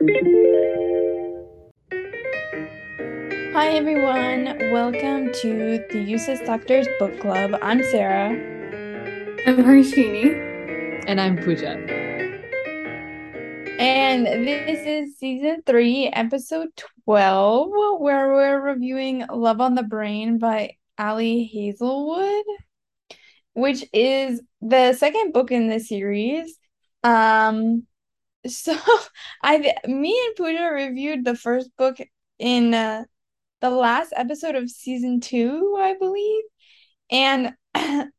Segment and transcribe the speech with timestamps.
[0.00, 0.06] Hi
[3.76, 7.54] everyone, welcome to the Useless Doctors Book Club.
[7.60, 8.30] I'm Sarah.
[9.46, 11.04] I'm Harshini.
[11.06, 11.72] And I'm Pooja.
[13.78, 16.68] And this is season three, episode
[17.04, 22.46] 12, where we're reviewing Love on the Brain by Ali Hazelwood,
[23.52, 26.56] which is the second book in the series.
[27.04, 27.86] Um,
[28.46, 28.76] so
[29.42, 31.98] I, me and Pooja reviewed the first book
[32.38, 33.04] in uh,
[33.60, 36.44] the last episode of season two, I believe.
[37.10, 37.52] And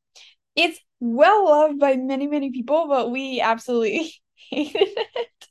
[0.56, 4.14] it's well loved by many, many people, but we absolutely
[4.50, 5.48] hated it.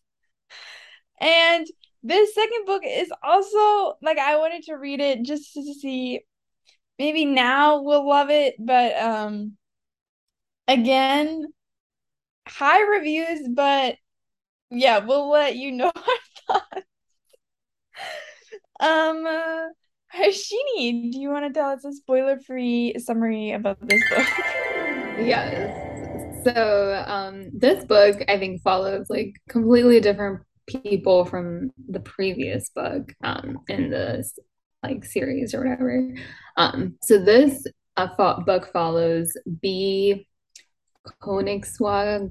[1.21, 1.67] And
[2.03, 6.21] this second book is also like I wanted to read it just to see
[6.99, 9.57] maybe now we'll love it, but um
[10.67, 11.45] again,
[12.49, 13.97] high reviews, but
[14.71, 16.87] yeah, we'll let you know our thoughts.
[18.81, 19.67] Um uh,
[20.13, 24.27] do you want to tell us a spoiler-free summary about this book?
[25.21, 26.45] Yes.
[26.45, 33.13] So, um, this book I think follows like completely different people from the previous book
[33.23, 34.39] um, in this
[34.83, 36.15] like series or whatever.
[36.57, 37.67] Um, so this
[37.97, 40.27] uh, fo- book follows Bee.
[41.23, 42.31] Königswasser.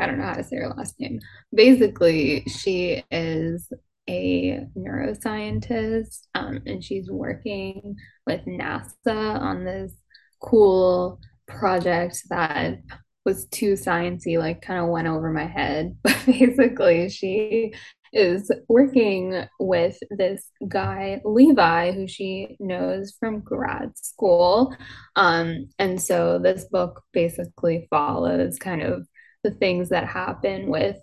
[0.00, 1.20] I don't know how to say her last name.
[1.54, 3.72] Basically, she is
[4.08, 9.92] a neuroscientist um, and she's working with NASA on this
[10.40, 12.78] cool project that
[13.24, 15.96] was too sciencey, like kind of went over my head.
[16.02, 17.74] But basically, she
[18.12, 24.76] is working with this guy, Levi, who she knows from grad school.
[25.16, 29.06] Um, and so this book basically follows kind of
[29.42, 30.96] the things that happen with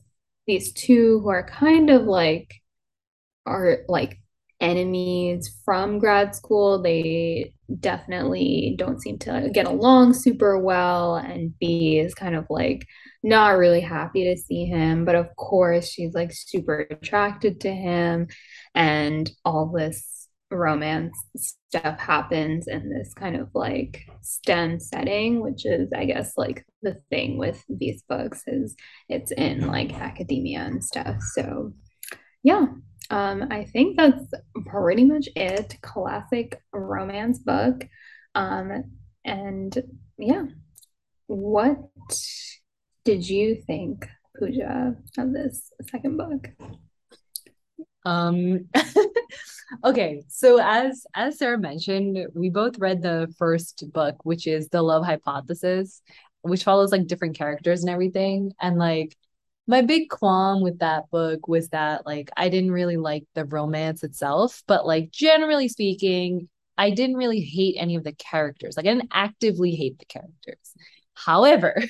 [0.47, 2.55] these two who are kind of like
[3.45, 4.19] are like
[4.59, 6.81] enemies from grad school.
[6.81, 11.15] They definitely don't seem to get along super well.
[11.15, 12.85] And Bee is kind of like
[13.23, 15.05] not really happy to see him.
[15.05, 18.27] But of course, she's like super attracted to him.
[18.75, 25.89] And all this romance stuff happens in this kind of like STEM setting, which is,
[25.95, 28.75] I guess, like the thing with these books is
[29.07, 31.17] it's in like academia and stuff.
[31.33, 31.73] So,
[32.43, 32.65] yeah,
[33.09, 34.33] um, I think that's
[34.67, 35.75] pretty much it.
[35.81, 37.87] Classic romance book.
[38.35, 38.83] Um,
[39.25, 39.75] and
[40.17, 40.45] yeah,
[41.27, 41.77] what
[43.05, 46.49] did you think, Pooja, of this second book?
[48.05, 48.69] Um
[49.83, 54.81] okay, so as as Sarah mentioned, we both read the first book, which is The
[54.81, 56.01] Love Hypothesis,
[56.41, 58.53] which follows like different characters and everything.
[58.61, 59.17] And like
[59.69, 64.03] my big qualm with that book was that like I didn't really like the romance
[64.03, 68.75] itself, but like generally speaking, I didn't really hate any of the characters.
[68.75, 70.73] Like I didn't actively hate the characters.
[71.13, 71.83] However,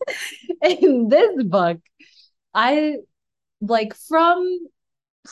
[0.64, 1.78] in this book,
[2.52, 2.96] I
[3.60, 4.58] like from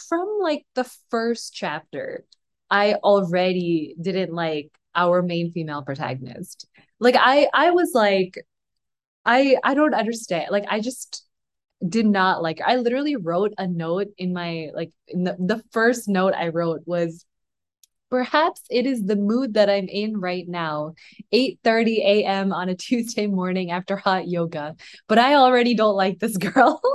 [0.09, 2.25] from like the first chapter,
[2.71, 6.69] I already didn't like our main female protagonist.
[7.00, 8.38] Like I I was like
[9.25, 10.47] I I don't understand.
[10.53, 11.26] Like I just
[11.88, 16.09] did not like I literally wrote a note in my like in the, the first
[16.09, 17.25] note I wrote was
[18.10, 20.94] perhaps it is the mood that I'm in right now
[21.32, 22.53] 8:30 a.m.
[22.53, 24.76] on a Tuesday morning after hot yoga
[25.09, 26.81] but I already don't like this girl.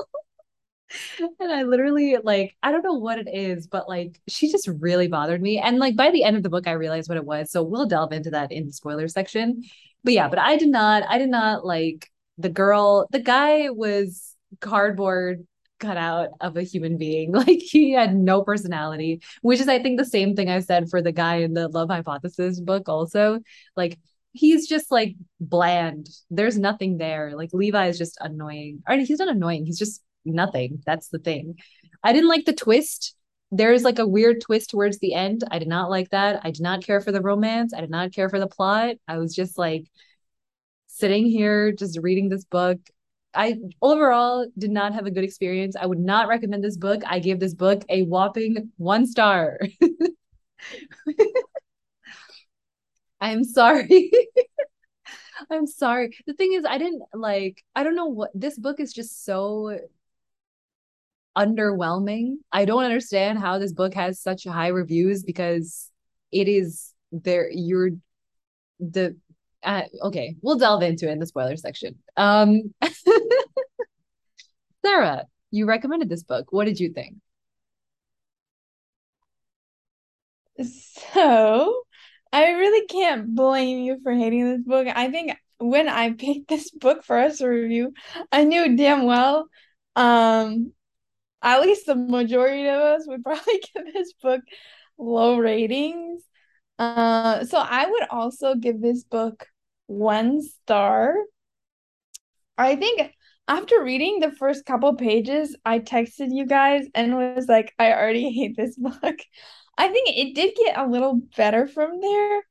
[1.20, 5.08] And I literally like I don't know what it is but like she just really
[5.08, 5.58] bothered me.
[5.59, 7.88] And like by the end of the book I realized what it was so we'll
[7.88, 9.64] delve into that in the spoiler section.
[10.06, 13.08] But yeah but I did not I did not like the girl.
[13.12, 15.46] The guy was cardboard
[15.80, 17.31] cutout of a human being.
[17.38, 21.02] Like he had no personality, which is I think the same thing I said for
[21.02, 23.40] the guy in the Love Hypothesis book also.
[23.75, 24.00] Like
[24.34, 26.09] he's just like bland.
[26.30, 27.34] There's nothing there.
[27.35, 28.84] Like Levi is just annoying.
[28.88, 29.66] Or he's not annoying.
[29.66, 30.81] He's just nothing.
[30.85, 31.58] That's the thing.
[32.03, 33.16] I didn't like the twist.
[33.52, 35.44] There's like a weird twist towards the end.
[35.52, 36.41] I did not like that.
[36.44, 37.73] I did not care for the romance.
[37.73, 38.96] I did not care for the plot.
[39.08, 39.85] I was just like
[40.88, 42.79] sitting here just reading this book
[43.37, 45.75] I overall did not have a good experience.
[45.79, 47.03] I would not recommend this book.
[47.05, 49.59] I gave this book a whopping one star.
[53.22, 54.11] I'm sorry.
[55.51, 56.17] I'm sorry.
[56.25, 59.78] The thing is, I didn't like, I don't know what this book is just so
[61.37, 62.37] underwhelming.
[62.51, 65.91] I don't understand how this book has such high reviews because
[66.31, 67.51] it is there.
[67.51, 67.91] You're
[68.79, 69.16] the
[69.64, 71.96] uh, okay, we'll delve into it in the spoiler section.
[72.16, 72.74] Um,
[74.86, 76.52] Sarah, you recommended this book.
[76.52, 77.18] What did you think?
[81.14, 81.84] So,
[82.32, 84.88] I really can't blame you for hating this book.
[84.94, 87.94] I think when I picked this book for us to review,
[88.32, 89.48] I knew damn well,
[89.96, 90.74] um,
[91.42, 94.42] at least the majority of us would probably give this book
[94.98, 96.24] low ratings.
[96.79, 99.47] Uh, so I would also give this book
[99.88, 101.16] one star.
[102.58, 103.14] I think
[103.47, 108.32] after reading the first couple pages, I texted you guys and was like, I already
[108.34, 109.20] hate this book.
[109.78, 112.41] I think it did get a little better from there,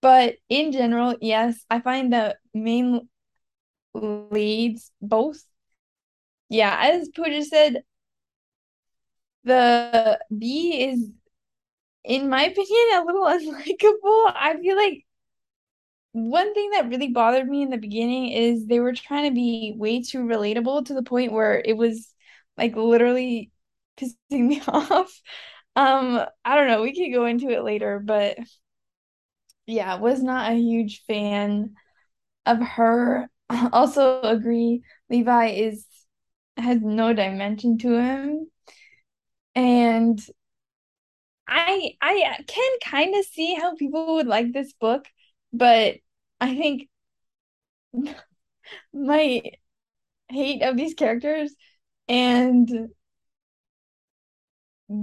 [0.00, 3.08] but in general, yes, I find the main
[3.94, 5.42] leads both.
[6.48, 7.82] Yeah, as Pooja said,
[9.44, 11.10] the Bee is,
[12.06, 14.32] in my opinion, a little unlikable.
[14.34, 15.04] I feel like
[16.12, 19.74] one thing that really bothered me in the beginning is they were trying to be
[19.76, 22.08] way too relatable to the point where it was
[22.56, 23.50] like literally
[23.98, 25.20] pissing me off.
[25.76, 28.38] Um, I don't know, we could go into it later, but
[29.66, 31.74] yeah, was not a huge fan
[32.46, 33.30] of her.
[33.72, 35.86] Also agree Levi is
[36.56, 38.48] has no dimension to him.
[39.54, 40.20] And
[41.48, 45.06] I I can kind of see how people would like this book,
[45.52, 45.96] but
[46.40, 46.88] I think
[48.92, 49.42] my
[50.30, 51.54] hate of these characters
[52.08, 52.90] and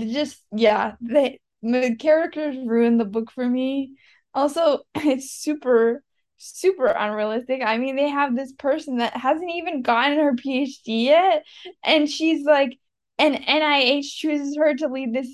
[0.07, 3.95] just yeah, the the characters ruin the book for me.
[4.33, 6.03] Also, it's super
[6.37, 7.61] super unrealistic.
[7.63, 11.45] I mean, they have this person that hasn't even gotten her PhD yet,
[11.83, 12.77] and she's like,
[13.17, 15.27] and NIH chooses her to lead this.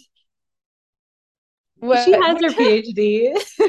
[1.80, 2.06] What?
[2.06, 3.34] She has her PhD.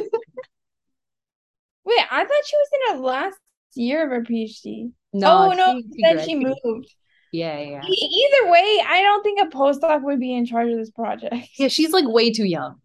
[1.85, 3.39] Wait, I thought she was in her last
[3.75, 4.93] year of her PhD.
[5.13, 6.95] No, oh no, then she moved.
[7.33, 7.83] Yeah, yeah.
[7.83, 11.35] Either way, I don't think a postdoc would be in charge of this project.
[11.59, 12.77] Yeah, she's like way too young.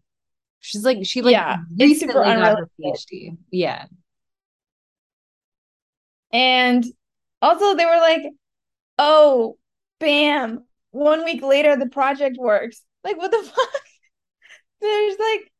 [0.60, 3.36] She's like she like yeah, recently got her PhD.
[3.50, 3.86] Yeah.
[6.32, 6.84] And
[7.40, 8.22] also they were like,
[8.98, 9.58] oh,
[10.00, 12.82] bam, one week later the project works.
[13.04, 13.82] Like what the fuck?
[14.80, 15.52] There's like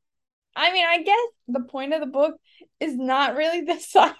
[0.57, 2.37] I mean, I guess the point of the book
[2.81, 4.17] is not really the science.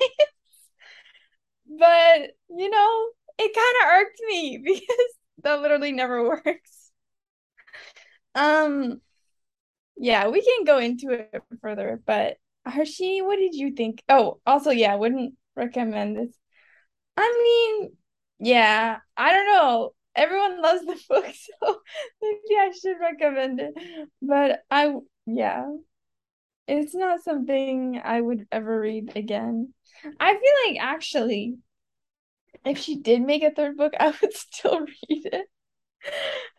[1.67, 3.09] but, you know,
[3.39, 6.91] it kind of irked me because that literally never works.
[8.35, 9.01] Um
[9.97, 14.03] yeah, we can go into it further, but Hershey, what did you think?
[14.09, 16.37] Oh, also yeah, wouldn't recommend this.
[17.17, 17.97] I mean,
[18.41, 19.95] yeah, I don't know.
[20.17, 21.27] Everyone loves the book,
[21.63, 21.81] so
[22.23, 23.75] maybe I should recommend it.
[24.23, 24.95] But I
[25.27, 25.71] yeah.
[26.69, 29.73] It's not something I would ever read again.
[30.19, 31.59] I feel like actually
[32.65, 35.47] if she did make a third book, I would still read it.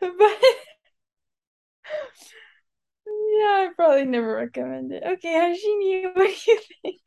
[0.00, 0.38] but
[3.06, 5.02] yeah, I probably never recommend it.
[5.04, 7.00] Okay, Harshini, what do you think?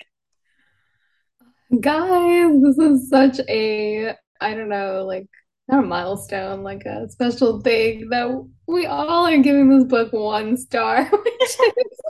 [1.81, 5.27] Guys, this is such a I don't know, like
[5.71, 11.05] a milestone, like a special thing that we all are giving this book one star,
[11.09, 11.57] which is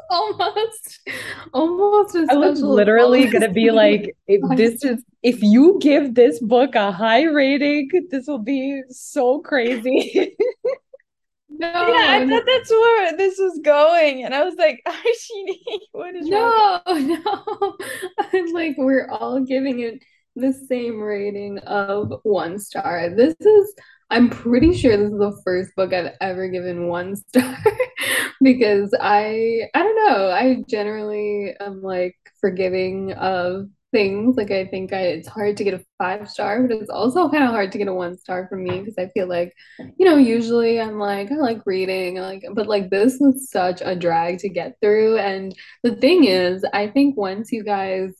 [0.09, 1.09] almost
[1.53, 6.75] almost I was literally gonna be like, if this is if you give this book
[6.75, 10.35] a high rating, this will be so crazy.
[11.53, 16.15] No, yeah, I thought that's where this was going, and I was like, Archie, what
[16.15, 17.07] is no, wrong?
[17.07, 17.77] no?
[18.33, 20.01] I'm like, we're all giving it
[20.35, 23.09] the same rating of one star.
[23.09, 23.73] This is,
[24.09, 27.57] I'm pretty sure this is the first book I've ever given one star
[28.41, 34.37] because I, I don't know, I generally am like forgiving of things.
[34.37, 37.43] Like I think I, it's hard to get a five star, but it's also kind
[37.43, 39.53] of hard to get a one star for me because I feel like,
[39.97, 43.95] you know, usually I'm like I like reading, like but like this was such a
[43.95, 45.17] drag to get through.
[45.17, 48.13] And the thing is, I think once you guys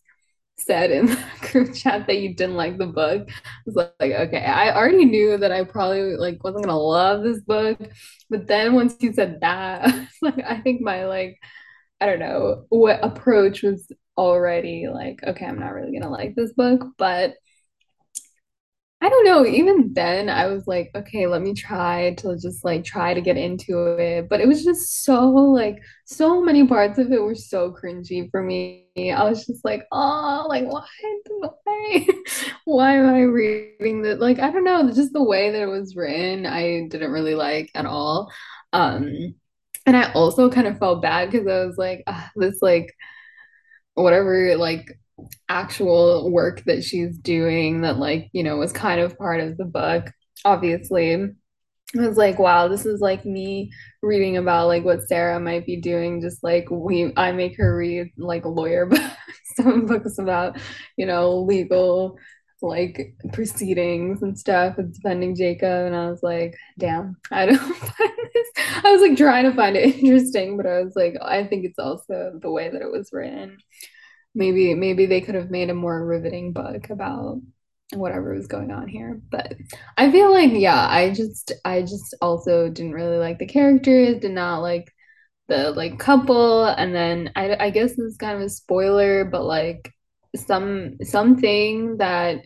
[0.65, 3.29] said in the group chat that you didn't like the book.
[3.29, 3.33] I
[3.65, 7.79] was like, okay i already knew that i probably like wasn't gonna love this book
[8.29, 11.37] but then once you said that like i think my like
[11.99, 16.53] i don't know what approach was already like okay i'm not really gonna like this
[16.53, 17.35] book but
[19.03, 19.45] I don't know.
[19.45, 23.35] Even then, I was like, okay, let me try to just like try to get
[23.35, 24.29] into it.
[24.29, 28.43] But it was just so like so many parts of it were so cringy for
[28.43, 28.85] me.
[28.95, 30.85] I was just like, oh, like why,
[31.39, 32.07] why,
[32.65, 34.19] why am I reading that?
[34.19, 37.71] Like, I don't know, just the way that it was written, I didn't really like
[37.73, 38.31] at all.
[38.71, 39.33] Um,
[39.87, 42.93] and I also kind of felt bad because I was like, ah, this like
[43.95, 44.97] whatever like
[45.49, 49.65] actual work that she's doing that like you know was kind of part of the
[49.65, 50.11] book
[50.45, 51.29] obviously
[51.99, 55.75] I was like, wow, this is like me reading about like what Sarah might be
[55.75, 59.03] doing, just like we I make her read like lawyer books,
[59.57, 60.57] some books about,
[60.95, 62.17] you know, legal
[62.61, 65.87] like proceedings and stuff and defending Jacob.
[65.87, 68.47] And I was like, damn, I don't find this.
[68.83, 71.79] I was like trying to find it interesting, but I was like, I think it's
[71.79, 73.57] also the way that it was written.
[74.33, 77.41] Maybe maybe they could have made a more riveting book about
[77.93, 79.21] whatever was going on here.
[79.29, 79.55] But
[79.97, 84.31] I feel like yeah, I just I just also didn't really like the characters, did
[84.31, 84.91] not like
[85.47, 89.43] the like couple, and then I I guess this is kind of a spoiler, but
[89.43, 89.93] like
[90.35, 92.45] some something that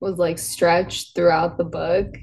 [0.00, 2.14] was like stretched throughout the book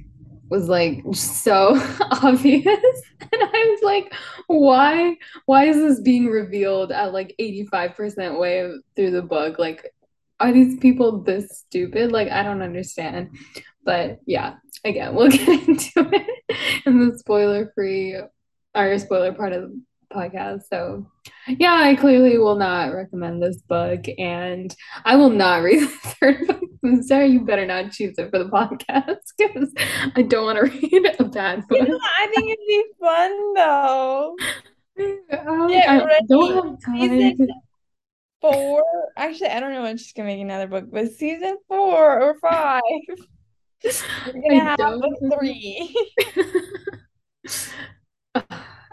[0.49, 1.75] was like so
[2.11, 2.65] obvious
[3.21, 4.13] and I was like
[4.47, 9.93] why why is this being revealed at like 85% way through the book like
[10.43, 12.11] are these people this stupid?
[12.11, 13.37] Like, I don't understand.
[13.83, 16.27] But yeah, again, we'll get into it
[16.85, 18.19] in the spoiler free
[18.75, 19.81] or spoiler part of the
[20.11, 20.63] podcast.
[20.69, 21.07] So
[21.47, 26.47] yeah, I clearly will not recommend this book and I will not read the third
[26.47, 26.63] book.
[27.01, 29.73] Sarah, you better not choose it for the podcast because
[30.15, 31.79] I don't want to read a bad book.
[31.79, 34.35] You know, I think it'd be fun though.
[34.99, 36.25] Um, Get I ready.
[36.27, 37.47] don't have time to
[38.41, 38.83] four.
[39.17, 42.81] Actually, I don't know when she's gonna make another book, but season four or five,
[43.83, 43.91] we're
[44.33, 45.95] gonna I have don't three.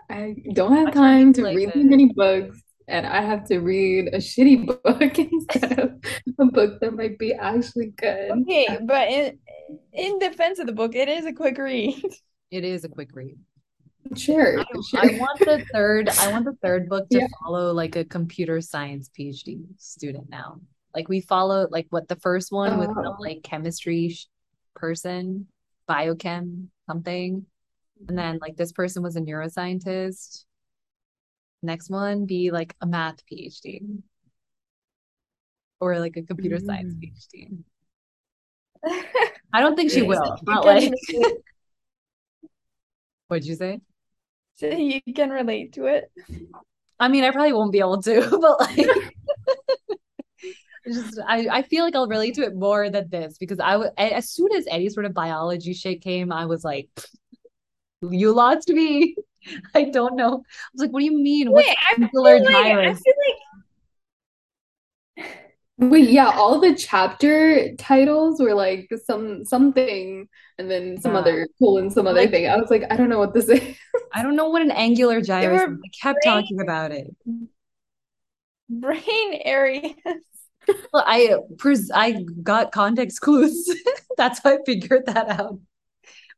[0.09, 4.18] I don't have time to read that many books, and I have to read a
[4.18, 5.92] shitty book instead of
[6.38, 8.30] a book that might be actually good.
[8.42, 9.38] Okay, but in
[9.92, 12.02] in defense of the book, it is a quick read.
[12.50, 13.38] It is a quick read.
[14.16, 15.00] Sure, I, sure.
[15.00, 16.09] I want the third.
[16.09, 17.28] I want the third book to Yeah.
[17.44, 20.61] follow like a computer science PhD student now.
[20.92, 22.94] Like we follow like what the first one with oh.
[22.94, 23.16] some, Oh.
[23.20, 24.26] like chemistry sh-
[24.75, 25.47] person,
[25.88, 27.47] biochem something,
[28.09, 30.44] and then like this person was a neuroscientist.
[31.62, 34.02] Next one be like a math PhD
[35.80, 37.02] or like a computer science Mm.
[37.02, 37.58] PhD.
[39.52, 40.38] I don't think she will.
[40.46, 40.92] like
[43.28, 43.80] what'd you say?
[44.56, 46.10] so you can relate to it.
[46.98, 48.88] I mean, I probably won't be able to, but like
[50.86, 53.90] just I, I feel like I'll relate to it more than this because I would
[53.96, 56.88] as soon as any sort of biology shit came, I was like,
[58.02, 59.16] you lost me.
[59.75, 60.28] I don't know.
[60.44, 61.50] I was like, what do you mean?
[61.50, 63.14] What's Wait, I feel angular like I feel
[65.16, 65.26] like
[65.78, 70.28] Wait, yeah, all the chapter titles were like some something
[70.59, 71.20] and then some Yeah.
[71.20, 72.49] other colon some other Like- thing.
[72.49, 73.62] I was like, I don't know what this is.
[74.12, 75.68] I don't know what an angular gyrus is.
[75.68, 77.06] I kept brain- talking about it.
[78.68, 79.94] brain areas.
[80.92, 83.68] Well, I pres I got context clues.
[84.16, 85.59] That's how I figured that out.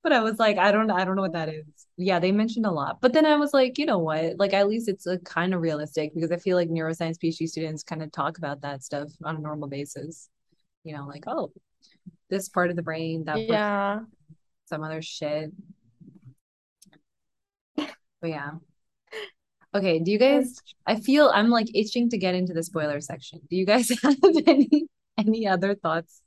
[0.02, 1.64] But I was like, I don't I don't know what that is.
[1.96, 3.00] Yeah, they mentioned a lot.
[3.00, 4.38] But then I was like, you know what?
[4.38, 7.46] Like at least it's uh, a kind of realistic because I feel like neuroscience PhD
[7.46, 10.28] students kind of talk about that stuff on a normal basis.
[10.84, 11.52] You know, like, oh,
[12.30, 14.00] this part of the brain, that Yeah.
[14.66, 15.52] some other shit.
[17.76, 18.52] But yeah.
[19.74, 23.40] Okay, do you guys I feel I'm like itching to get into the spoiler section.
[23.48, 24.86] Do you guys have any
[25.18, 26.20] any other thoughts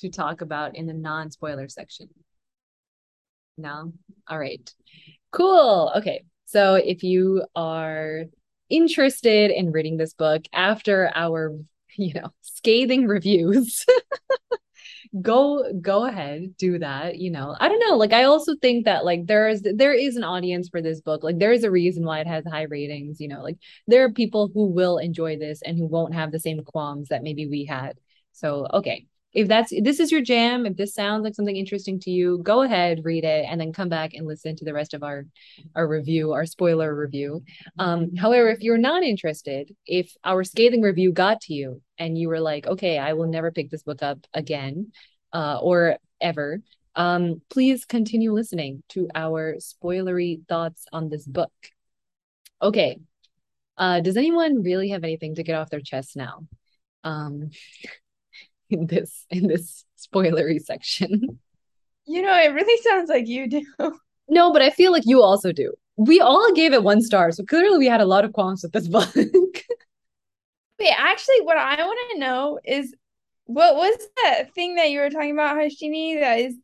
[0.00, 2.08] to talk about in the non-spoiler section?
[3.58, 3.92] No?
[4.28, 4.72] All right.
[5.32, 5.92] Cool.
[5.96, 6.24] Okay.
[6.46, 8.24] So if you are
[8.70, 11.56] interested in reading this book after our,
[11.96, 13.84] you know, scathing reviews,
[15.22, 17.56] go go ahead, do that, you know.
[17.58, 20.68] I don't know, like I also think that like there is there is an audience
[20.68, 21.22] for this book.
[21.22, 23.42] Like there is a reason why it has high ratings, you know.
[23.42, 27.08] Like there are people who will enjoy this and who won't have the same qualms
[27.08, 27.98] that maybe we had.
[28.32, 29.06] So, okay.
[29.38, 32.62] If that's this is your jam, if this sounds like something interesting to you, go
[32.62, 35.26] ahead, read it, and then come back and listen to the rest of our
[35.76, 37.44] our review, our spoiler review.
[37.78, 42.26] Um, however, if you're not interested, if our scathing review got to you and you
[42.28, 44.90] were like, okay, I will never pick this book up again,
[45.32, 46.60] uh, or ever,
[46.96, 51.52] um, please continue listening to our spoilery thoughts on this book.
[52.60, 52.98] Okay.
[53.76, 56.40] Uh, does anyone really have anything to get off their chest now?
[57.04, 57.50] Um,
[58.70, 61.40] in this in this spoilery section.
[62.06, 63.64] You know, it really sounds like you do.
[64.28, 65.72] No, but I feel like you also do.
[65.96, 68.72] We all gave it one star, so clearly we had a lot of qualms with
[68.72, 69.14] this book.
[69.14, 72.94] Wait, actually, what I want to know is
[73.46, 76.54] what was that thing that you were talking about, Harshini, that is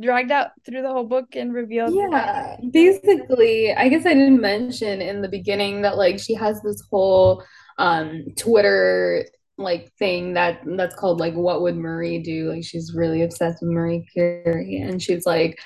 [0.00, 1.94] dragged out through the whole book and revealed?
[1.94, 6.82] Yeah, basically, I guess I didn't mention in the beginning that like she has this
[6.90, 7.44] whole
[7.78, 9.26] um Twitter
[9.56, 12.50] like thing that that's called like what would Marie do?
[12.50, 15.58] Like she's really obsessed with Marie Curie and she's like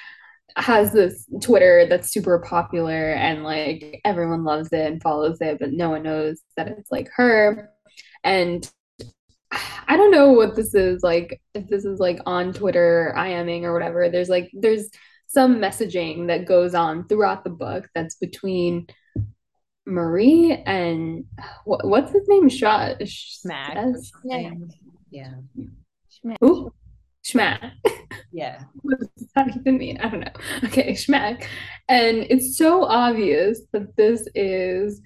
[0.56, 5.72] has this Twitter that's super popular and like everyone loves it and follows it, but
[5.72, 7.70] no one knows that it's like her.
[8.24, 8.68] And
[9.86, 13.72] I don't know what this is like, if this is like on Twitter, IMing or
[13.72, 14.08] whatever.
[14.08, 14.90] There's like, there's
[15.28, 18.86] some messaging that goes on throughout the book that's between
[19.88, 21.24] Marie and
[21.64, 22.48] what, what's his name?
[22.48, 23.76] Shot Smack.
[24.24, 24.50] Yeah.
[25.10, 25.32] Yeah.
[26.12, 26.36] Schmack.
[26.44, 26.72] Ooh,
[27.24, 27.72] Schmack.
[28.30, 28.64] Yeah.
[28.82, 29.98] what does that even mean?
[29.98, 30.32] I don't know.
[30.64, 31.46] Okay, Schmack.
[31.88, 35.00] And it's so obvious that this is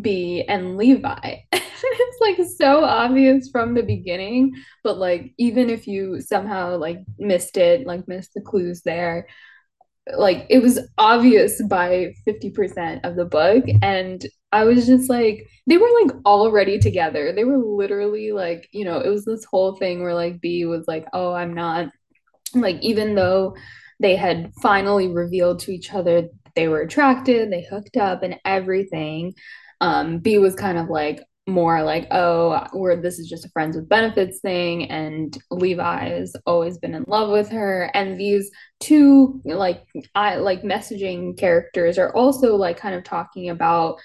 [0.00, 1.36] Bee and Levi.
[1.52, 4.54] it's like so obvious from the beginning,
[4.84, 9.26] but like even if you somehow like missed it, like missed the clues there,
[10.16, 15.76] like it was obvious by 50% of the book and I was just like they
[15.76, 17.32] were like already together.
[17.32, 20.88] They were literally like, you know, it was this whole thing where like Bee was
[20.88, 21.90] like, "Oh, I'm not
[22.54, 23.54] like even though
[24.00, 29.34] they had finally revealed to each other they were attracted, they hooked up and everything.
[29.80, 33.76] Um, Bee was kind of like more like, oh, we're this is just a friends
[33.76, 37.90] with benefits thing, and Levi has always been in love with her.
[37.94, 43.98] And these two like I like messaging characters are also like kind of talking about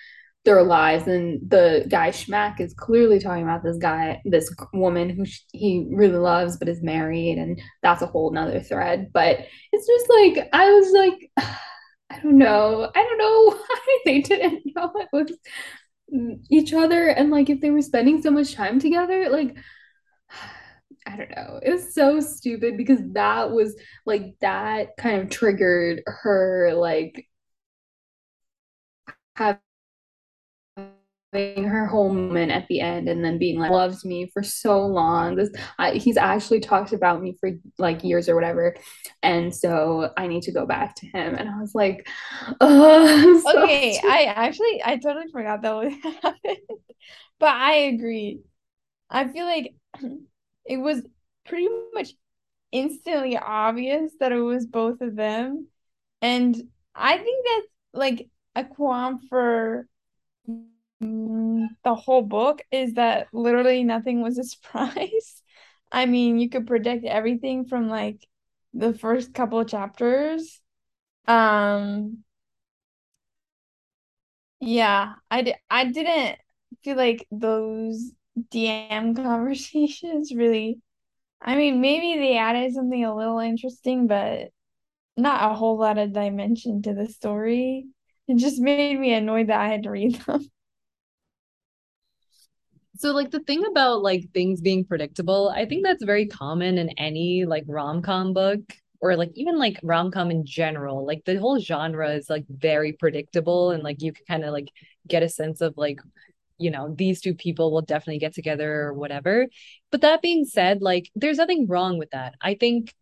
[0.46, 1.08] their lives.
[1.08, 5.88] And the guy Schmack is clearly talking about this guy this woman who sh- he
[5.92, 9.12] really loves but is married and that's a whole nother thread.
[9.14, 9.40] But
[9.72, 11.32] it's just like i was like
[12.12, 12.90] i don't know.
[12.96, 15.36] I don't know why they didn't know it was
[16.50, 19.56] each other and like if they were spending so much time together like
[21.08, 21.60] i don't know.
[21.62, 27.28] It was so stupid because that was like that kind of triggered her like
[31.36, 35.36] her whole moment at the end and then being like loves me for so long
[35.36, 35.50] this
[35.80, 38.76] I, he's actually talked about me for like years or whatever
[39.24, 42.08] and so i need to go back to him and i was like
[42.62, 46.58] oh so Okay, I actually I totally forgot that was happened.
[47.40, 48.42] But I agree.
[49.10, 49.76] I feel like
[50.66, 51.02] it was
[51.46, 52.12] pretty much
[52.72, 55.68] instantly obvious that it was both of them.
[56.22, 56.56] And
[56.96, 59.88] I think that's like a qualm for
[61.84, 65.42] the whole book is that literally nothing was a surprise.
[65.92, 68.28] I mean, you could predict everything from like
[68.74, 70.62] the first couple of chapters.
[71.28, 72.24] Um,
[74.60, 76.40] yeah, I di I didn't
[76.84, 78.12] feel like those
[78.50, 80.82] DM conversations really.
[81.42, 84.52] I mean, maybe they added something a little interesting, but
[85.18, 87.88] not a whole lot of dimension to the story.
[88.28, 90.48] It just made me annoyed that I had to read them.
[92.98, 96.90] So like the thing about like things being predictable, I think that's very common in
[96.98, 98.62] any like rom-com book
[99.02, 101.06] or like even like rom-com in general.
[101.06, 104.70] Like the whole genre is like very predictable and like you can kind of like
[105.08, 106.00] get a sense of like
[106.58, 109.48] you know these two people will definitely get together or whatever.
[109.92, 112.36] But that being said, like there's nothing wrong with that.
[112.42, 112.94] I think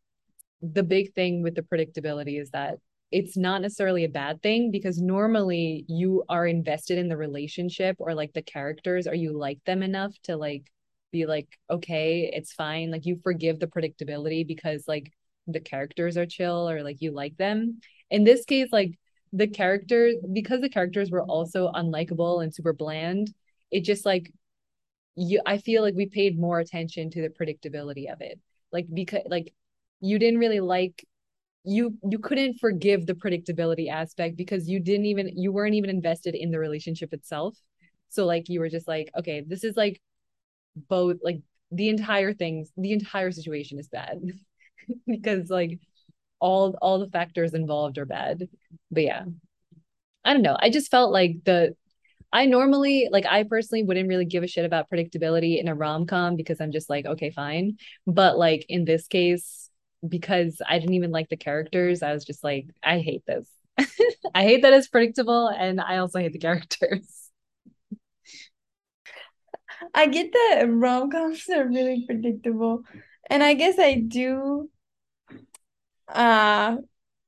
[0.61, 2.79] the big thing with the predictability is that
[3.13, 8.15] it's not necessarily a bad thing because normally you are invested in the relationship or
[8.15, 10.71] like the characters or you like them enough to like
[11.11, 12.89] be like okay it's fine.
[12.89, 15.13] Like you forgive the predictability because like
[15.45, 17.79] the characters are chill or like you like them.
[18.09, 18.97] In this case like
[19.31, 23.33] the characters because the characters were also unlikable and super bland
[23.71, 24.31] it just like
[25.15, 28.39] you I feel like we paid more attention to the predictability of it.
[28.71, 29.53] Like because like
[30.01, 31.05] you didn't really like
[31.63, 36.35] you you couldn't forgive the predictability aspect because you didn't even you weren't even invested
[36.35, 37.57] in the relationship itself.
[38.09, 40.01] So like you were just like okay this is like
[40.89, 44.19] both like the entire things the entire situation is bad.
[45.07, 45.79] Because like
[46.41, 48.49] all all the factors involved are bad.
[48.91, 49.23] But yeah.
[50.25, 50.57] I don't know.
[50.59, 51.73] I just felt like the
[52.33, 56.35] I normally like I personally wouldn't really give a shit about predictability in a rom-com
[56.35, 57.77] because I'm just like, okay, fine.
[58.07, 59.62] But like in this case,
[60.07, 63.47] because I didn't even like the characters, I was just like, I hate this.
[64.35, 67.29] I hate that it's predictable and I also hate the characters.
[69.93, 72.83] I get that rom-coms are really predictable,
[73.29, 74.69] and I guess I do.
[76.07, 76.77] Uh,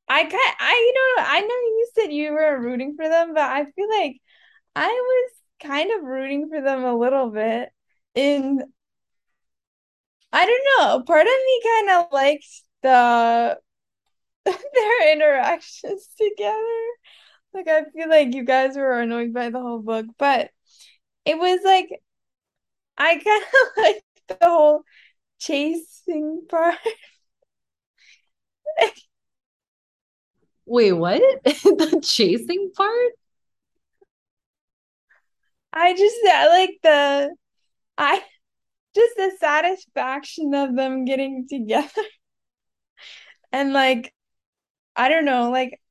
[0.10, 3.44] I kind I you know I know you said you were rooting for them, but
[3.44, 4.22] I feel like
[4.76, 7.72] I was kind of rooting for them a little bit.
[8.16, 8.64] In
[10.32, 13.60] I don't know, part of me kind of likes the
[14.46, 16.86] their interactions together.
[17.54, 20.52] Like I feel like you guys were annoyed by the whole book, but
[21.26, 21.90] it was like
[22.98, 24.84] I kind of like the whole
[25.40, 26.76] chasing part.
[30.66, 31.22] Wait, what?
[31.44, 33.12] the chasing part?
[35.74, 37.36] I just I like the
[37.98, 38.24] I
[38.96, 42.04] just the satisfaction of them getting together.
[43.56, 44.14] And like
[44.96, 45.82] I don't know, like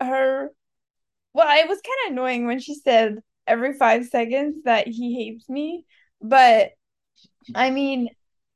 [0.00, 0.50] her
[1.34, 5.48] well, it was kind of annoying when she said every five seconds that he hates
[5.48, 5.86] me,
[6.22, 6.72] but
[7.54, 8.10] I mean,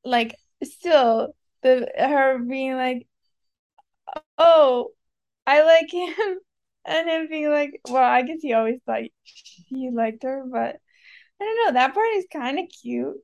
[0.04, 3.08] like still the her being like,
[4.38, 4.90] oh,
[5.46, 6.38] I like him,
[6.86, 9.02] and him being like, well, I guess he always thought
[9.68, 10.76] he liked her, but
[11.40, 13.18] I don't know, that part is kind of cute.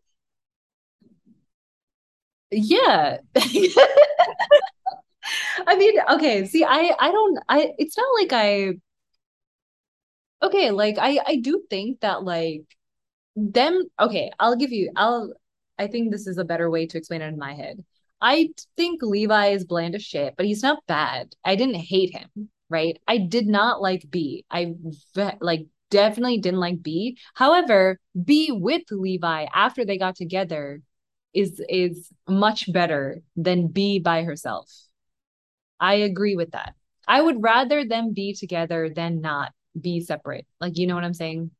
[2.50, 3.18] Yeah.
[5.66, 8.74] I mean, okay, see, I I don't I it's not like I
[10.42, 12.62] okay, like I I do think that like
[13.36, 15.32] them okay, I'll give you I'll
[15.78, 17.84] I think this is a better way to explain it in my head.
[18.20, 21.34] I think Levi is bland as shit, but he's not bad.
[21.44, 22.98] I didn't hate him, right?
[23.08, 24.44] I did not like Bee.
[24.50, 24.74] I
[25.40, 27.18] like definitely didn't like Bee.
[27.34, 30.82] However, Bee with Levi after they got together
[31.34, 34.70] is is much better than Bee by herself.
[35.82, 36.74] I agree with that.
[37.08, 40.46] I would rather them be together than not be separate.
[40.60, 41.50] Like, you know what I'm saying?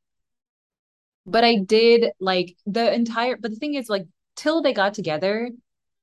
[1.26, 4.06] But I did like the entire, but the thing is, like,
[4.37, 5.50] till they got together,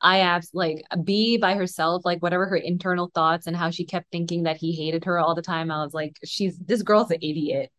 [0.01, 4.11] I have like Bee by herself, like whatever her internal thoughts and how she kept
[4.11, 5.71] thinking that he hated her all the time.
[5.71, 7.71] I was like, she's this girl's an idiot,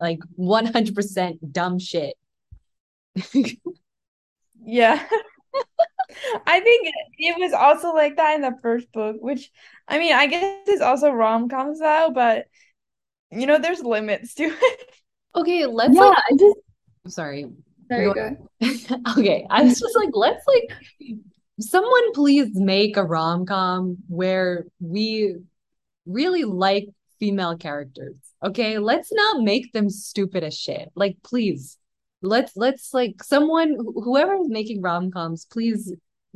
[0.00, 2.14] like 100% dumb shit.
[4.64, 5.04] yeah.
[6.46, 9.50] I think it was also like that in the first book, which
[9.86, 12.46] I mean, I guess it's also rom-com style, but
[13.30, 14.80] you know, there's limits to it.
[15.34, 16.56] Okay, let's yeah, like I just
[17.04, 17.46] I'm sorry.
[17.90, 18.36] Sorry, go
[19.18, 21.18] okay, I was just like, let's like
[21.60, 25.36] someone please make a rom-com where we
[26.06, 28.16] really like female characters.
[28.42, 30.90] Okay, let's not make them stupid as shit.
[30.94, 31.78] Like, please,
[32.22, 35.92] let's let's like someone whoever is making rom-coms, please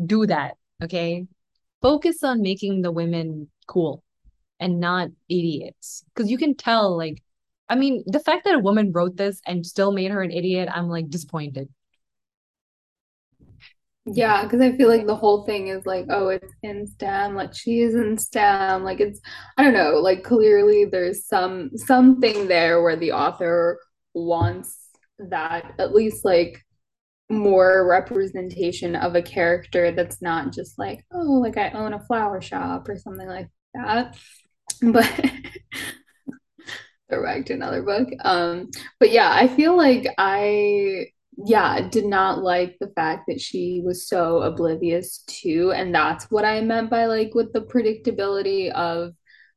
[0.06, 0.56] do that.
[0.82, 1.26] Okay,
[1.80, 4.02] focus on making the women cool
[4.60, 7.22] and not idiots because you can tell like
[7.72, 10.68] I mean, the fact that a woman wrote this and still made her an idiot,
[10.70, 11.70] I'm like disappointed.
[14.04, 17.54] Yeah, because I feel like the whole thing is like, oh, it's in STEM, like
[17.54, 19.20] she is in STEM, like it's,
[19.56, 23.78] I don't know, like clearly there's some something there where the author
[24.12, 24.76] wants
[25.30, 26.62] that at least like
[27.30, 32.40] more representation of a character that's not just like, oh, like I own a flower
[32.40, 34.16] shop or something like that.
[34.80, 35.10] But
[37.08, 38.08] back to another book.
[38.24, 41.06] Um, but yeah, I feel like I
[41.36, 46.44] yeah, did not like the fact that she was so oblivious to, and that's what
[46.44, 49.14] I meant by like with the predictability of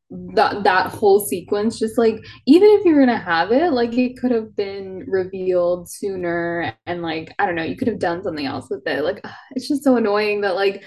[0.10, 1.80] that that whole sequence.
[1.80, 2.16] Just like
[2.48, 7.34] even if you're gonna have it, like it could have been revealed sooner, and like
[7.40, 9.04] I don't know, you could have done something else with it.
[9.04, 10.84] Like it's just so annoying that like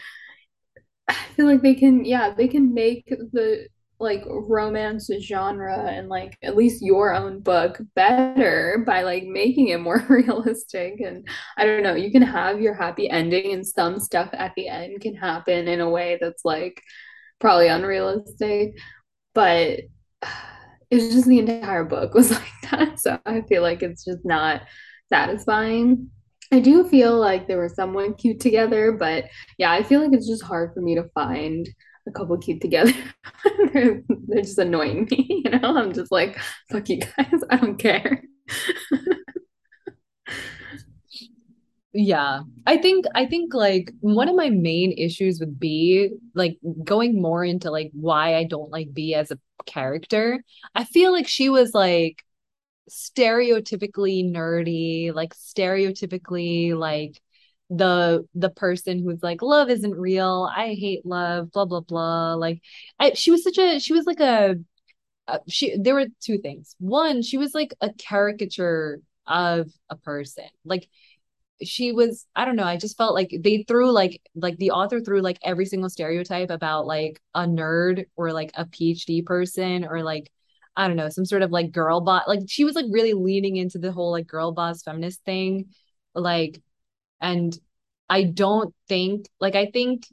[1.09, 3.69] I feel like they can, yeah, they can make the
[4.01, 9.81] like romance genre and like at least your own book better by like making it
[9.81, 14.29] more realistic and i don't know you can have your happy ending and some stuff
[14.35, 16.81] at the end can happen in a way that's like
[17.41, 18.79] probably unrealistic
[19.39, 19.81] but
[20.91, 24.63] it's just the entire book was like that so i feel like it's just not
[25.09, 26.11] satisfying
[26.51, 29.27] I do feel like they were somewhat cute together, but
[29.59, 31.69] yeah, I feel like it's just hard for me to find
[32.07, 32.95] a couple cute together.
[33.75, 35.77] they're, they're just annoying me, you know?
[35.77, 36.39] I'm just like,
[36.73, 38.23] fuck you guys, I don't care.
[41.93, 42.43] Yeah.
[42.67, 47.45] I think I think like one of my main issues with Bee, like going more
[47.45, 51.73] into like why I don't like Bee as a character, I feel like she was
[51.75, 52.23] like
[52.91, 57.21] stereotypically nerdy, like stereotypically like
[57.71, 60.51] the the person who's like love isn't real.
[60.55, 62.35] I hate love blah blah blah.
[62.35, 62.63] Like
[63.01, 64.57] I, she was such a she was like a,
[65.29, 66.75] a she there were two things.
[66.79, 70.47] One she was like a caricature of a person.
[70.65, 70.89] Like
[71.63, 75.01] she was i don't know i just felt like they threw like like the author
[75.01, 80.03] threw like every single stereotype about like a nerd or like a phd person or
[80.03, 80.31] like
[80.77, 83.57] i don't know some sort of like girl boss like she was like really leaning
[83.57, 85.67] into the whole like girl boss feminist thing
[86.15, 86.61] like
[87.21, 87.59] and
[88.09, 90.07] I don't think like I think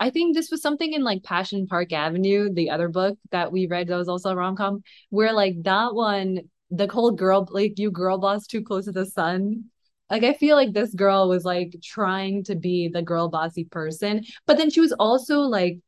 [0.00, 3.66] I think this was something in like Passion Park Avenue, the other book that we
[3.66, 7.90] read that was also a rom-com, where like that one, the whole girl like you
[7.90, 9.64] girl boss too close to the sun.
[10.10, 14.24] Like I feel like this girl was like trying to be the girl bossy person,
[14.46, 15.80] but then she was also like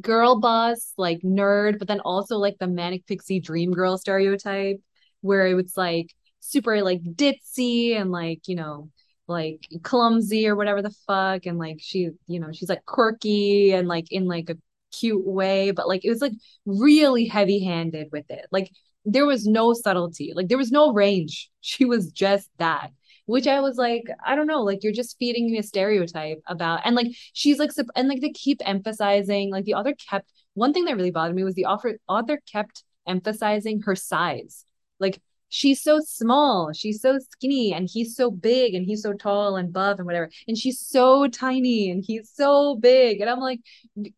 [0.00, 4.80] girl boss, like nerd, but then also like the manic pixie dream girl stereotype,
[5.20, 8.90] where it was like super like ditzy and like, you know,
[9.26, 11.46] like clumsy or whatever the fuck.
[11.46, 14.56] And like she, you know, she's like quirky and like in like a
[14.92, 16.32] cute way, but like it was like
[16.66, 18.46] really heavy handed with it.
[18.50, 18.70] Like
[19.04, 21.50] there was no subtlety, like there was no range.
[21.66, 22.90] She was just that
[23.26, 26.80] which I was like, I don't know, like you're just feeding me a stereotype about,
[26.84, 30.84] and like she's like, and like they keep emphasizing, like the author kept one thing
[30.84, 34.64] that really bothered me was the author author kept emphasizing her size,
[35.00, 39.56] like she's so small, she's so skinny, and he's so big, and he's so tall
[39.56, 43.60] and buff and whatever, and she's so tiny, and he's so big, and I'm like,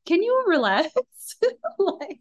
[0.06, 0.90] can you relax?
[1.78, 2.20] like,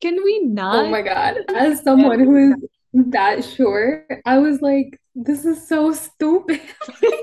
[0.00, 0.86] can we oh not?
[0.86, 1.36] Oh my god!
[1.54, 6.60] As someone who is that short, I was like, this is so stupid.
[7.02, 7.22] you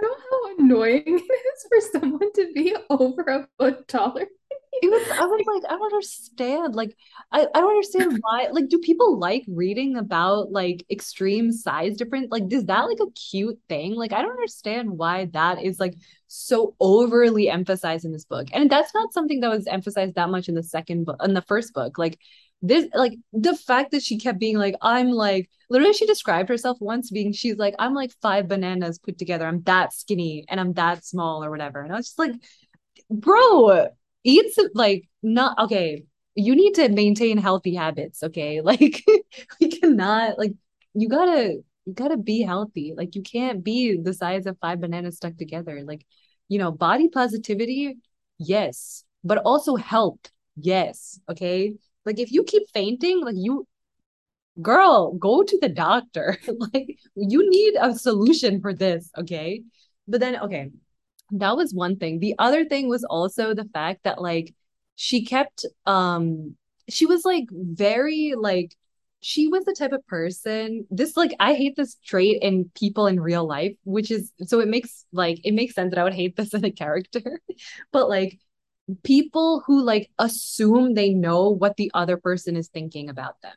[0.00, 4.26] know how annoying it is for someone to be over a foot taller?
[4.82, 6.74] It was, I was like, I don't understand.
[6.74, 6.96] Like,
[7.32, 8.48] I, I don't understand why.
[8.52, 12.28] Like, do people like reading about like extreme size difference?
[12.30, 13.94] Like, is that like a cute thing?
[13.94, 15.94] Like, I don't understand why that is like
[16.26, 18.48] so overly emphasized in this book.
[18.52, 21.42] And that's not something that was emphasized that much in the second book, in the
[21.42, 21.96] first book.
[21.96, 22.18] Like,
[22.62, 26.78] this like the fact that she kept being like i'm like literally she described herself
[26.80, 29.46] once being she's like i'm like five bananas put together.
[29.46, 31.82] I'm that skinny and i'm that small or whatever.
[31.82, 32.32] And i was just like
[33.10, 33.88] bro
[34.24, 38.60] eat some, like not okay you need to maintain healthy habits okay?
[38.64, 39.02] Like
[39.60, 40.52] we cannot like
[40.94, 42.94] you gotta you gotta be healthy.
[42.96, 45.82] Like you can't be the size of five bananas stuck together.
[45.84, 46.04] Like
[46.48, 47.98] you know body positivity
[48.38, 50.20] yes but also health
[50.56, 51.74] yes okay
[52.06, 53.66] like if you keep fainting, like you
[54.62, 56.38] girl, go to the doctor.
[56.72, 59.62] like you need a solution for this, okay?
[60.08, 60.70] But then okay,
[61.32, 62.20] that was one thing.
[62.20, 64.54] The other thing was also the fact that like
[64.96, 66.56] she kept um
[66.88, 68.74] she was like very like
[69.20, 73.18] she was the type of person this like i hate this trait in people in
[73.20, 76.36] real life which is so it makes like it makes sense that i would hate
[76.36, 77.40] this in a character
[77.92, 78.38] but like
[79.02, 83.54] people who like assume they know what the other person is thinking about them.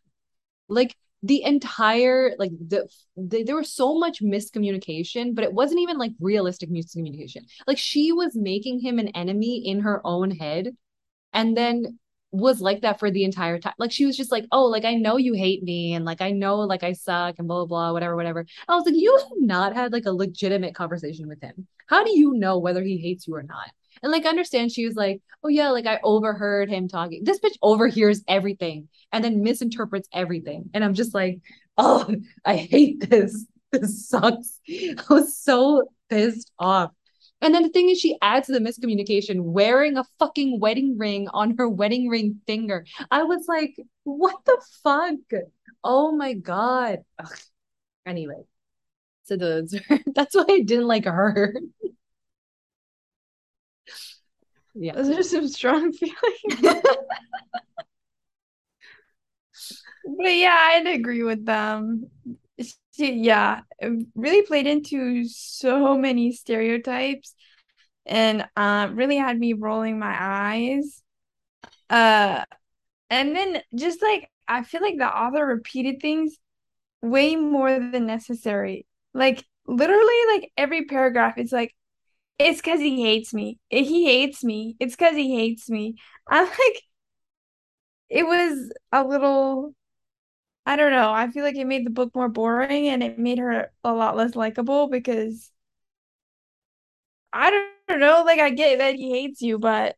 [0.68, 2.88] Like the entire like the,
[3.18, 7.44] the there was so much miscommunication, but it wasn't even like realistic miscommunication.
[7.68, 10.76] Like she was making him an enemy in her own head
[11.34, 12.00] and then
[12.32, 13.74] was like that for the entire time.
[13.80, 16.32] Like she was just like, "Oh, like I know you hate me and like I
[16.32, 19.38] know like I suck and blah blah blah whatever whatever." I was like, "You have
[19.38, 21.68] not had like a legitimate conversation with him.
[21.88, 23.72] How do you know whether he hates you or not?"
[24.04, 27.24] And like understand she was like, oh yeah, like I overheard him talking.
[27.24, 30.70] This bitch overhears everything and then misinterprets everything.
[30.74, 31.40] And I'm just like,
[31.78, 32.14] oh,
[32.46, 33.46] I hate this.
[33.72, 34.60] This sucks.
[34.70, 36.92] I was so pissed off.
[37.42, 41.30] And then the thing is, she adds to the miscommunication wearing a fucking wedding ring
[41.30, 42.86] on her wedding ring finger.
[43.12, 45.42] I was like, what the fuck?
[45.84, 47.00] Oh my God.
[47.18, 47.38] Ugh.
[48.06, 48.44] Anyway,
[49.24, 49.74] so those,
[50.16, 51.56] that's why I didn't like her.
[54.76, 54.94] Yeah.
[54.94, 56.82] Those are some strong feelings.
[60.18, 62.10] but yeah, I'd agree with them.
[62.94, 63.62] She, yeah,
[64.16, 67.34] really played into so many stereotypes
[68.06, 71.02] and uh, really had me rolling my eyes.
[71.90, 72.44] Uh,
[73.10, 76.38] and then just like I feel like the author repeated things
[77.02, 78.86] way more than necessary.
[79.14, 81.76] Like literally, like every paragraph, is like
[82.40, 83.60] it's because he hates me.
[83.70, 84.76] He hates me.
[84.80, 85.96] It's because he hates me.
[86.28, 86.84] I'm like,
[88.10, 89.74] it was a little,
[90.66, 91.12] I don't know.
[91.12, 94.18] I feel like it made the book more boring and it made her a lot
[94.18, 95.52] less likable because
[97.34, 97.52] I
[97.88, 98.24] don't know.
[98.26, 99.96] Like, I get that he hates you, but,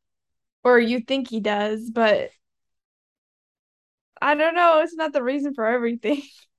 [0.63, 2.31] or you think he does, but
[4.21, 4.79] I don't know.
[4.81, 6.21] It's not the reason for everything.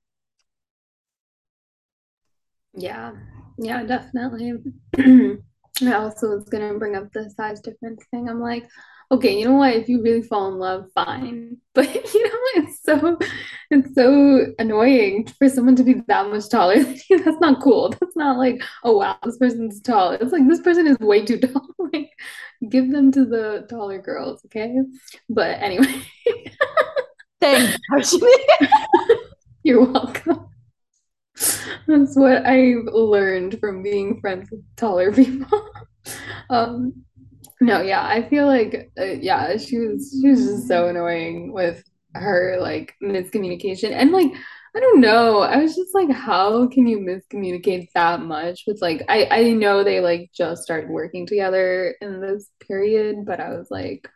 [2.75, 3.13] Yeah.
[3.59, 4.55] Yeah, definitely.
[5.81, 8.29] I also was gonna bring up the size difference thing.
[8.29, 8.69] I'm like,
[9.11, 9.75] okay, you know what?
[9.75, 11.59] If you really fall in love, fine.
[11.75, 13.19] But you know, it's so
[13.71, 16.83] it's so annoying for someone to be that much taller.
[16.83, 17.91] That's not cool.
[17.91, 20.13] That's not like, oh wow, this person's tall.
[20.13, 21.67] It's like this person is way too tall.
[21.79, 22.11] like,
[22.69, 24.75] give them to the taller girls, okay?
[25.31, 26.03] But anyway.
[27.41, 27.77] Thanks,
[29.65, 30.47] You're welcome.
[31.87, 35.69] That's what I've learned from being friends with taller people.
[36.51, 37.05] um,
[37.61, 41.83] no, yeah, I feel like uh, yeah, she was she was just so annoying with
[42.15, 44.33] her like miscommunication and like
[44.75, 45.41] I don't know.
[45.41, 48.65] I was just like, how can you miscommunicate that much?
[48.67, 53.39] With like, I I know they like just started working together in this period, but
[53.39, 54.09] I was like,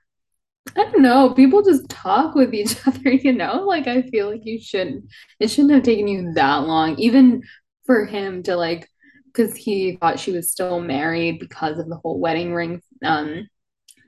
[0.75, 1.31] I don't know.
[1.31, 3.65] People just talk with each other, you know?
[3.65, 5.05] Like I feel like you shouldn't.
[5.39, 7.43] It shouldn't have taken you that long, even
[7.85, 8.89] for him to like,
[9.27, 13.49] because he thought she was still married because of the whole wedding ring um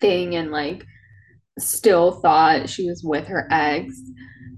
[0.00, 0.84] thing, and like
[1.58, 3.94] still thought she was with her ex.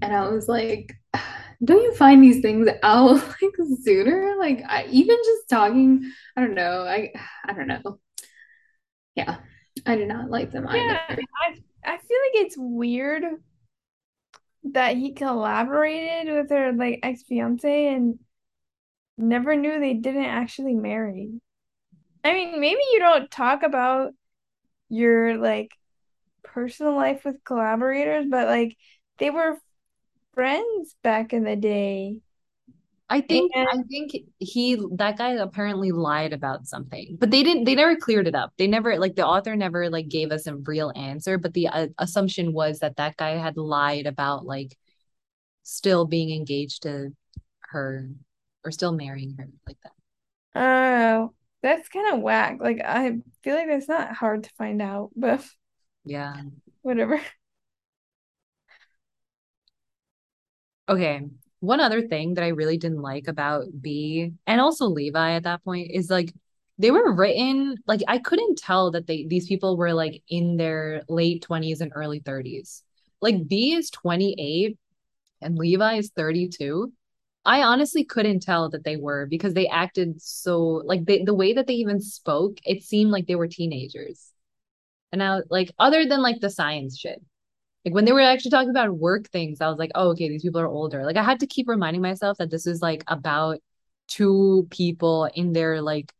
[0.01, 0.93] And I was like,
[1.63, 4.35] don't you find these things out like sooner?
[4.39, 6.83] Like I even just talking, I don't know.
[6.83, 7.11] I
[7.47, 7.99] I don't know.
[9.15, 9.37] Yeah.
[9.85, 10.77] I did not like them either.
[10.77, 13.23] Yeah, I I feel like it's weird
[14.63, 18.19] that he collaborated with her like ex-fiance and
[19.17, 21.31] never knew they didn't actually marry.
[22.23, 24.13] I mean, maybe you don't talk about
[24.89, 25.71] your like
[26.43, 28.77] personal life with collaborators, but like
[29.17, 29.57] they were
[30.33, 32.17] friends back in the day.
[33.11, 37.65] I think And I think he that guy apparently lied about something, but they didn't.
[37.65, 38.53] They never cleared it up.
[38.57, 41.37] They never like the author never like gave us a real answer.
[41.37, 44.77] But the uh, assumption was that that guy had lied about like
[45.63, 47.11] still being engaged to
[47.71, 48.09] her
[48.63, 49.93] or still marrying her like that.
[50.55, 52.57] oh, that's kind of whack.
[52.61, 55.43] Like I feel like that's not hard to find out, but
[56.03, 56.35] Yeah.
[56.81, 57.21] whatever.
[60.89, 61.21] Okay.
[61.61, 65.63] One other thing that I really didn't like about Bee and also Levi at that
[65.63, 66.33] point is like
[66.77, 71.03] they were written like I couldn't tell that they these people were like in their
[71.07, 72.83] late 20s and early 30s.
[73.21, 74.77] Like Bee is 28
[75.41, 76.91] and Levi is 32.
[77.45, 81.53] I honestly couldn't tell that they were because they acted so like they, the way
[81.53, 84.31] that they even spoke, it seemed like they were teenagers.
[85.11, 87.21] And I like other than like the science shit.
[87.85, 90.43] Like when they were actually talking about work things, I was like, oh, okay, these
[90.43, 91.03] people are older.
[91.05, 93.59] Like I had to keep reminding myself that this is like about
[94.07, 96.13] two people in their like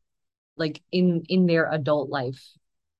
[0.57, 2.41] like in in their adult life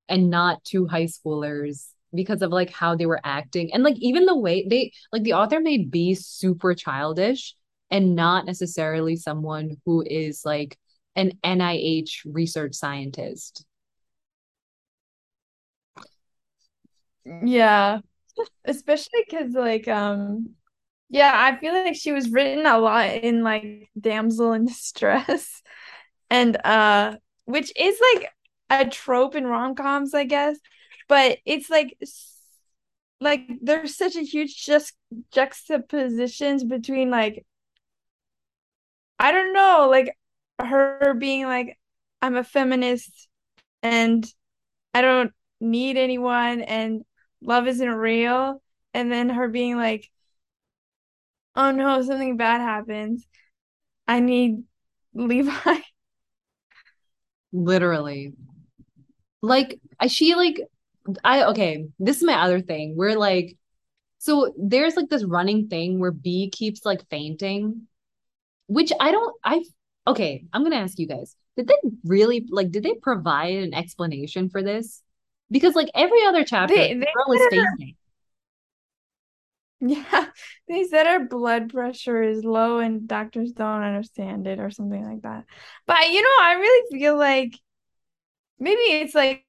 [0.10, 4.26] and not two high schoolers because of like how they were acting and like even
[4.26, 7.56] the way they like the author may be super childish
[7.90, 10.78] and not necessarily someone who is like
[11.16, 13.66] an NIH research scientist.
[17.26, 18.00] Yeah,
[18.66, 20.52] especially because like um
[21.10, 25.62] yeah, I feel like she was written a lot in like damsel in distress.
[26.30, 28.30] And uh which is like
[28.70, 30.58] a trope in rom-coms, I guess,
[31.08, 31.98] but it's like
[33.20, 34.94] like there's such a huge just
[35.32, 37.46] juxtapositions between like
[39.20, 40.18] I don't know, like
[40.60, 41.78] her being like
[42.22, 43.28] I'm a feminist
[43.84, 44.26] and
[44.94, 47.04] I don't need anyone and
[47.42, 48.62] love isn't real
[48.94, 50.10] and then her being like
[51.56, 53.26] oh no, something bad happens.
[54.08, 54.64] I need
[55.14, 55.80] Levi.
[57.54, 58.34] Literally.
[59.42, 60.62] Like I she like
[61.24, 62.96] I okay, this is my other thing.
[62.96, 63.58] We're like
[64.20, 67.88] so there's like this running thing where Bee keeps like fainting,
[68.68, 69.64] which I don't I
[70.08, 71.36] okay, I'm gonna ask you guys.
[71.58, 71.76] Did they
[72.06, 75.02] really like did they provide an explanation for this?
[75.52, 77.66] Because like every other chapter, They the girl is her,
[79.82, 80.26] yeah,
[80.68, 85.24] they said her blood pressure is low and doctors don't understand it or something like
[85.24, 85.46] that.
[85.88, 87.60] But you know, I really feel like
[88.60, 89.44] maybe it's like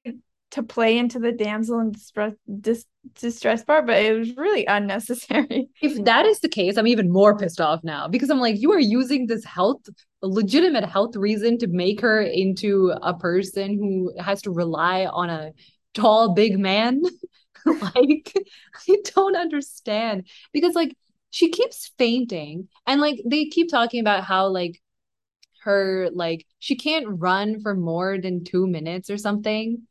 [0.51, 2.85] to play into the damsel in distress dis
[3.19, 5.69] distress part, but it was really unnecessary.
[5.81, 8.71] If that is the case, I'm even more pissed off now because I'm like, you
[8.71, 9.81] are using this health,
[10.21, 15.51] legitimate health reason to make her into a person who has to rely on a
[15.93, 17.01] tall, big man.
[17.65, 18.33] like,
[18.89, 20.27] I don't understand.
[20.51, 20.95] Because, like,
[21.31, 24.81] she keeps fainting and, like, they keep talking about how, like,
[25.63, 29.87] her, like, she can't run for more than two minutes or something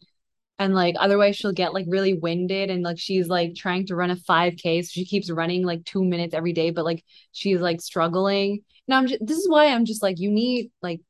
[0.63, 4.11] and like otherwise she'll get like really winded and like she's like trying to run
[4.11, 7.81] a 5k so she keeps running like two minutes every day but like she's like
[7.81, 8.63] struggling.
[8.89, 11.01] Now i'm just this is why i'm just like you need like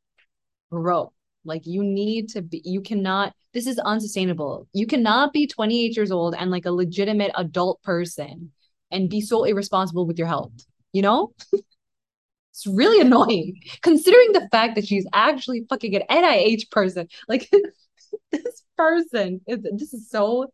[0.71, 1.13] grow
[1.45, 6.11] like you need to be you cannot this is unsustainable you cannot be 28 years
[6.11, 8.51] old and like a legitimate adult person
[8.91, 10.53] and be so irresponsible with your health
[10.93, 17.09] you know it's really annoying considering the fact that she's actually fucking an nih person
[17.29, 17.51] like
[18.33, 20.51] this person is this is so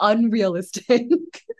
[0.00, 1.08] unrealistic.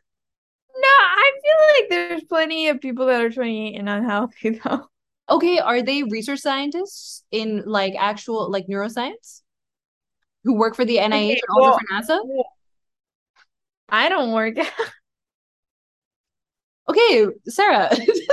[0.79, 4.91] No, I feel like there's plenty of people that are 28 and unhealthy though.
[5.29, 9.43] Okay, are they research scientists in like actual like neuroscience
[10.45, 12.19] who work for the NIH Okay, and also well, for NASA?
[13.89, 14.59] I don't work.
[14.59, 14.67] Out.
[16.89, 17.91] Okay, Sarah,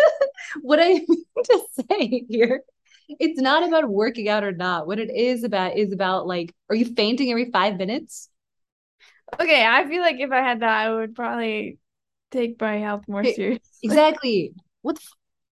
[0.62, 2.62] what I mean to say here,
[3.08, 4.86] it's not about working out or not.
[4.86, 8.30] What it is about is about like, are you fainting every five minutes?
[9.40, 11.80] Okay, I feel like if I had that, I would probably
[12.30, 13.60] take my health more seriously.
[13.82, 14.54] Exactly.
[14.84, 15.00] What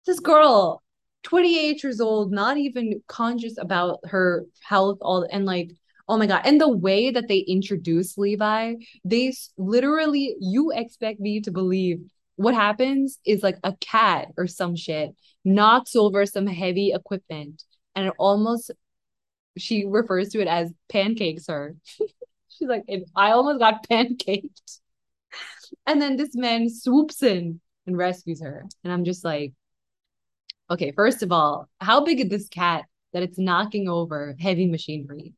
[0.07, 0.84] this girl,
[1.25, 5.73] 28 years old, not even conscious about her health, all and like,
[6.09, 6.43] oh my God.
[6.45, 12.01] And the way that they introduce Levi, they literally, you expect me to believe
[12.37, 15.15] what happens is like a cat or some shit
[15.45, 17.63] knocks over some heavy equipment
[17.95, 18.71] and it almost
[19.57, 21.77] she refers to it as pancakes her.
[22.49, 24.81] She's like, I almost got pancaked.
[25.87, 28.65] And then this man swoops in and rescues her.
[28.83, 29.53] And I'm just like,
[30.71, 35.35] okay, first of all, how big is this cat that it's knocking over heavy machinery?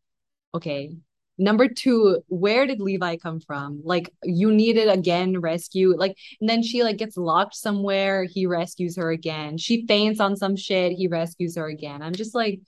[0.54, 0.96] Okay.
[1.38, 3.82] Number two, where did Levi come from?
[3.84, 5.94] Like, you needed again rescue.
[5.96, 8.24] Like, and then she like gets locked somewhere.
[8.24, 9.58] He rescues her again.
[9.58, 10.92] She faints on some shit.
[10.92, 12.02] He rescues her again.
[12.02, 12.60] I'm just like,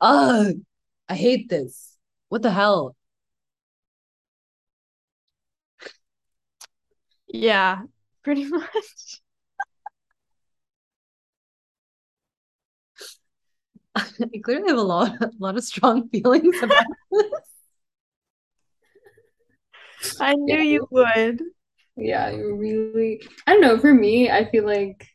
[0.00, 0.54] ugh,
[1.08, 1.96] I hate this.
[2.30, 2.96] What the hell?
[7.28, 7.82] Yeah,
[8.22, 9.20] pretty much.
[13.96, 17.26] I clearly have a lot, a lot of strong feelings about this.
[20.20, 20.62] I knew yeah.
[20.62, 21.42] you would.
[21.96, 23.20] Yeah, you really.
[23.46, 23.78] I don't know.
[23.78, 25.06] For me, I feel like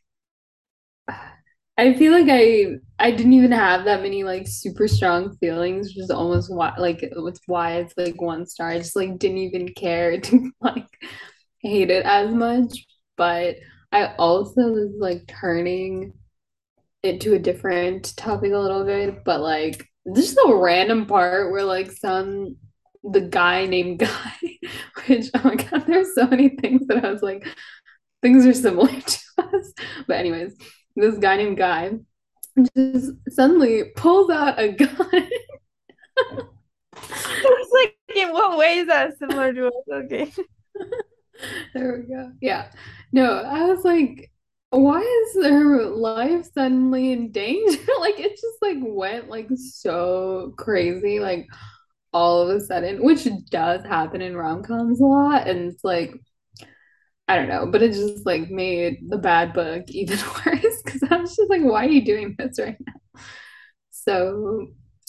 [1.78, 6.04] I feel like I I didn't even have that many like super strong feelings, which
[6.04, 8.70] is almost why like it's why it's like one star.
[8.70, 10.86] I just like didn't even care to like
[11.62, 12.86] hate it as much.
[13.16, 13.56] But
[13.92, 16.12] I also was like turning
[17.14, 21.64] to a different topic a little bit, but like this is a random part where
[21.64, 22.56] like some
[23.02, 24.58] the guy named Guy,
[25.06, 27.46] which oh my god, there's so many things that I was like,
[28.22, 29.72] things are similar to us.
[30.06, 30.56] But anyways,
[30.94, 31.92] this guy named Guy
[32.76, 34.90] just suddenly pulls out a gun.
[36.96, 39.72] it's like in what way is that similar to us?
[39.92, 40.32] Okay.
[41.74, 42.32] there we go.
[42.40, 42.70] Yeah.
[43.12, 44.30] No, I was like,
[44.70, 47.78] why is their life suddenly in danger?
[48.00, 51.46] like it just like went like so crazy, like
[52.12, 55.48] all of a sudden, which does happen in rom-coms a lot.
[55.48, 56.14] And it's like,
[57.28, 61.16] I don't know, but it just like made the bad book even worse because I
[61.16, 63.20] was just like, why are you doing this right now?
[63.90, 64.68] So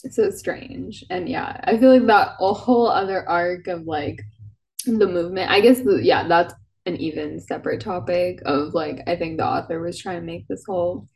[0.10, 1.04] so strange.
[1.10, 4.22] And yeah, I feel like that a whole other arc of like
[4.86, 5.52] the movement.
[5.52, 6.54] I guess yeah, that's
[6.88, 10.64] an even separate topic of like I think the author was trying to make this
[10.66, 11.08] whole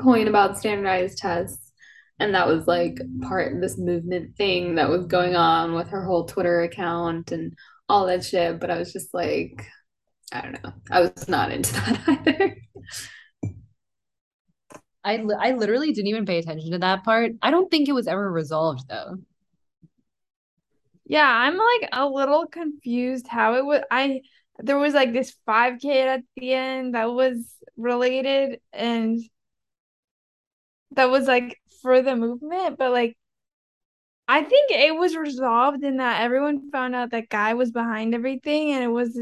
[0.00, 1.72] point about standardized tests
[2.18, 6.04] and that was like part of this movement thing that was going on with her
[6.04, 7.54] whole Twitter account and
[7.88, 9.66] all that shit but I was just like
[10.32, 10.72] I don't know.
[10.90, 12.56] I was not into that either.
[15.04, 17.32] I I literally didn't even pay attention to that part.
[17.42, 19.16] I don't think it was ever resolved though.
[21.04, 23.82] Yeah, I'm like a little confused how it was.
[23.90, 24.22] I
[24.58, 29.20] there was like this 5K at the end that was related and
[30.92, 33.16] that was like for the movement, but like
[34.28, 38.72] I think it was resolved in that everyone found out that guy was behind everything
[38.72, 39.18] and it was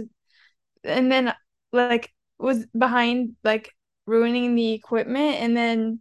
[0.82, 1.34] and then
[1.72, 3.72] like was behind like
[4.06, 5.36] ruining the equipment.
[5.36, 6.00] And then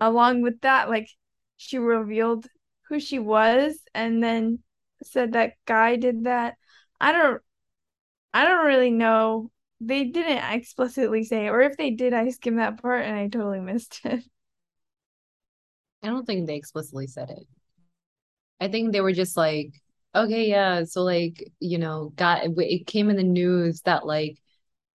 [0.00, 1.08] along with that like
[1.56, 2.46] she revealed
[2.88, 4.60] who she was and then
[5.02, 6.56] said that guy did that.
[7.00, 7.42] I don't
[8.34, 12.80] i don't really know they didn't explicitly say or if they did i skimmed that
[12.82, 14.22] part and i totally missed it
[16.02, 17.46] i don't think they explicitly said it
[18.60, 19.72] i think they were just like
[20.14, 20.84] Okay, yeah.
[20.84, 24.38] So like, you know, got it came in the news that like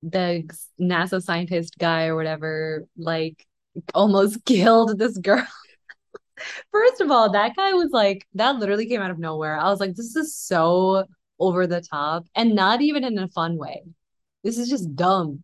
[0.03, 3.45] the NASA scientist guy or whatever like
[3.93, 5.45] almost killed this girl.
[6.71, 9.59] First of all, that guy was like that literally came out of nowhere.
[9.59, 11.05] I was like, this is so
[11.39, 13.83] over the top and not even in a fun way.
[14.43, 15.43] This is just dumb.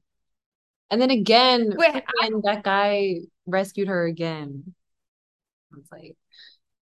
[0.89, 2.03] And then again, Wait,
[2.43, 4.75] that guy rescued her again.
[5.73, 6.15] I was like,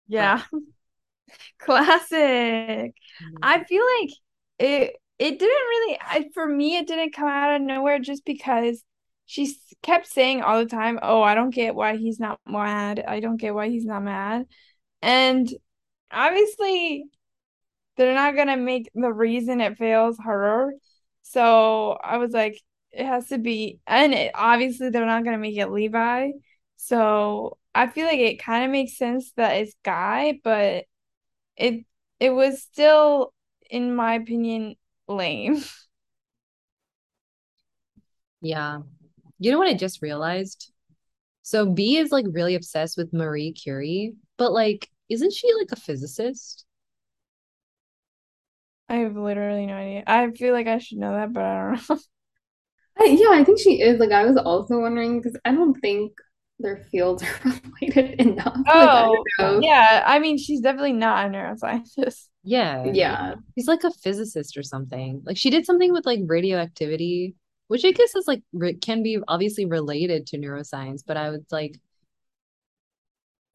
[0.06, 0.42] yeah.
[1.58, 2.18] Classic.
[2.18, 3.36] Mm-hmm.
[3.42, 4.10] I feel like
[4.58, 8.82] it it didn't really I, for me it didn't come out of nowhere just because
[9.26, 13.04] she kept saying all the time, "Oh, I don't get why he's not mad.
[13.06, 14.46] I don't get why he's not mad."
[15.02, 15.48] And
[16.10, 17.04] obviously
[17.98, 20.72] they're not to make the reason it fails her.
[21.22, 22.60] So, I was like
[22.92, 26.30] it has to be and it, obviously they're not to make it Levi.
[26.76, 30.86] So, I feel like it kind of makes sense that it's Guy, but
[31.56, 31.86] it
[32.20, 33.34] it was still,
[33.70, 34.76] in my opinion,
[35.08, 35.62] lame.
[38.40, 38.80] Yeah.
[39.38, 40.72] You know what I just realized?
[41.42, 45.76] So Bee is like really obsessed with Marie Curie, but like, isn't she like a
[45.76, 46.66] physicist?
[48.88, 50.04] I have literally no idea.
[50.06, 51.98] I feel like I should know that, but I don't know.
[52.98, 54.00] I, yeah, I think she is.
[54.00, 56.12] Like, I was also wondering because I don't think
[56.58, 58.56] their fields are related enough.
[58.74, 59.08] Like, I
[59.38, 60.02] Oh, yeah.
[60.06, 62.26] I mean, she's definitely not a neuroscientist.
[62.42, 62.84] Yeah.
[62.92, 63.34] Yeah.
[63.54, 65.22] She's like a physicist or something.
[65.24, 67.34] Like she did something with like radioactivity,
[67.68, 71.46] which I guess is like re can be obviously related to neuroscience, but I would
[71.50, 71.78] like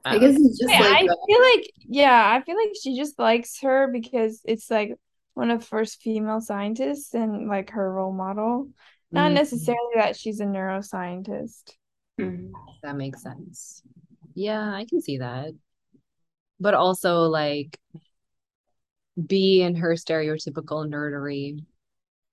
[0.05, 2.73] I I guess it's just Wait, like I the, feel like, yeah, I feel like
[2.81, 4.93] she just likes her because it's like
[5.33, 8.69] one of the first female scientists and like her role model.
[9.11, 11.73] Not Mm, necessarily that she's a neuroscientist.
[12.19, 12.51] Mhm.
[12.81, 13.81] that makes sense.
[14.35, 15.53] Yeah, I can see that.
[16.59, 17.79] But also like
[19.27, 21.65] Bee and her stereotypical nerdery.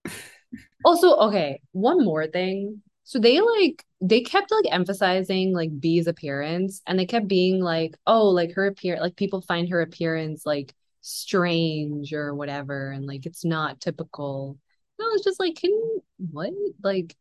[0.84, 2.82] Also, okay, one more thing.
[3.04, 7.96] So they like they kept like emphasizing like Bee's appearance and they kept being like,
[8.06, 13.26] oh, like her appear like people find her appearance like strange or whatever and like
[13.26, 14.58] it's not typical.
[14.98, 16.50] No, it's just like, can you what?
[16.82, 17.16] Like,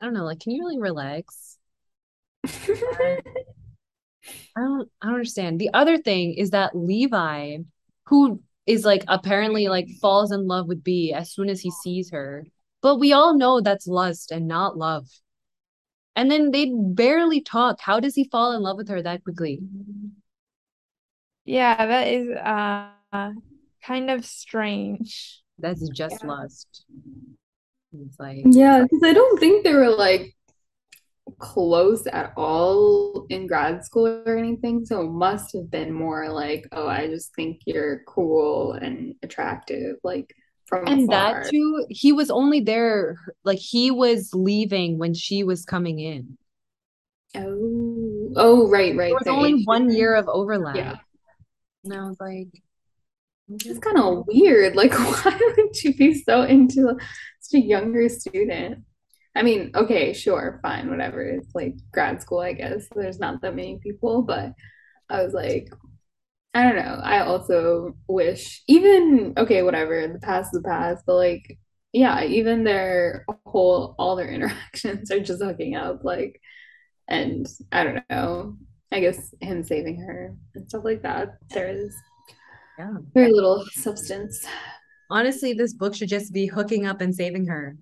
[0.00, 1.58] I don't know, like can you really relax?
[4.56, 5.60] I don't I don't understand.
[5.60, 7.58] The other thing is that Levi,
[8.06, 12.10] who is like apparently like falls in love with B as soon as he sees
[12.10, 12.46] her.
[12.82, 15.08] But we all know that's lust and not love.
[16.14, 17.80] And then they barely talk.
[17.80, 19.60] How does he fall in love with her that quickly?
[21.46, 23.32] Yeah, that is uh
[23.82, 25.42] kind of strange.
[25.58, 26.28] That's just Yeah.
[26.28, 26.84] lust.
[27.92, 30.34] It's like, Yeah, because I don't think they were like
[31.38, 34.84] close at all in grad school or anything.
[34.86, 39.96] So it must have been more like, oh, I just think you're cool and attractive,
[40.02, 40.34] like
[40.66, 45.64] from and that too, he was only there, like he was leaving when she was
[45.64, 46.36] coming in.
[47.34, 48.96] Oh, oh, right, right.
[48.96, 49.12] There right.
[49.14, 50.76] was The only one year of overlap.
[50.76, 50.94] Yeah.
[51.86, 52.48] And I was like,
[53.48, 54.74] It's kind of weird.
[54.76, 56.96] Like, why would you be so into
[57.40, 58.84] such a younger student?
[59.34, 61.22] I mean, okay, sure, fine, whatever.
[61.22, 62.88] It's like grad school, I guess.
[62.94, 64.52] There's not that many people, but
[65.10, 65.68] I was like,
[66.54, 67.00] I don't know.
[67.02, 71.58] I also wish, even, okay, whatever, the past is the past, but like,
[71.92, 76.40] yeah, even their whole, all their interactions are just hooking up, like,
[77.08, 78.56] and I don't know.
[78.92, 81.36] I guess him saving her and stuff like that.
[81.50, 81.94] There is
[82.78, 82.96] yeah.
[83.14, 84.46] very little substance.
[85.10, 87.76] Honestly, this book should just be hooking up and saving her.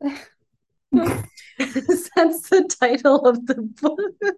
[0.92, 4.36] That's the title of the book.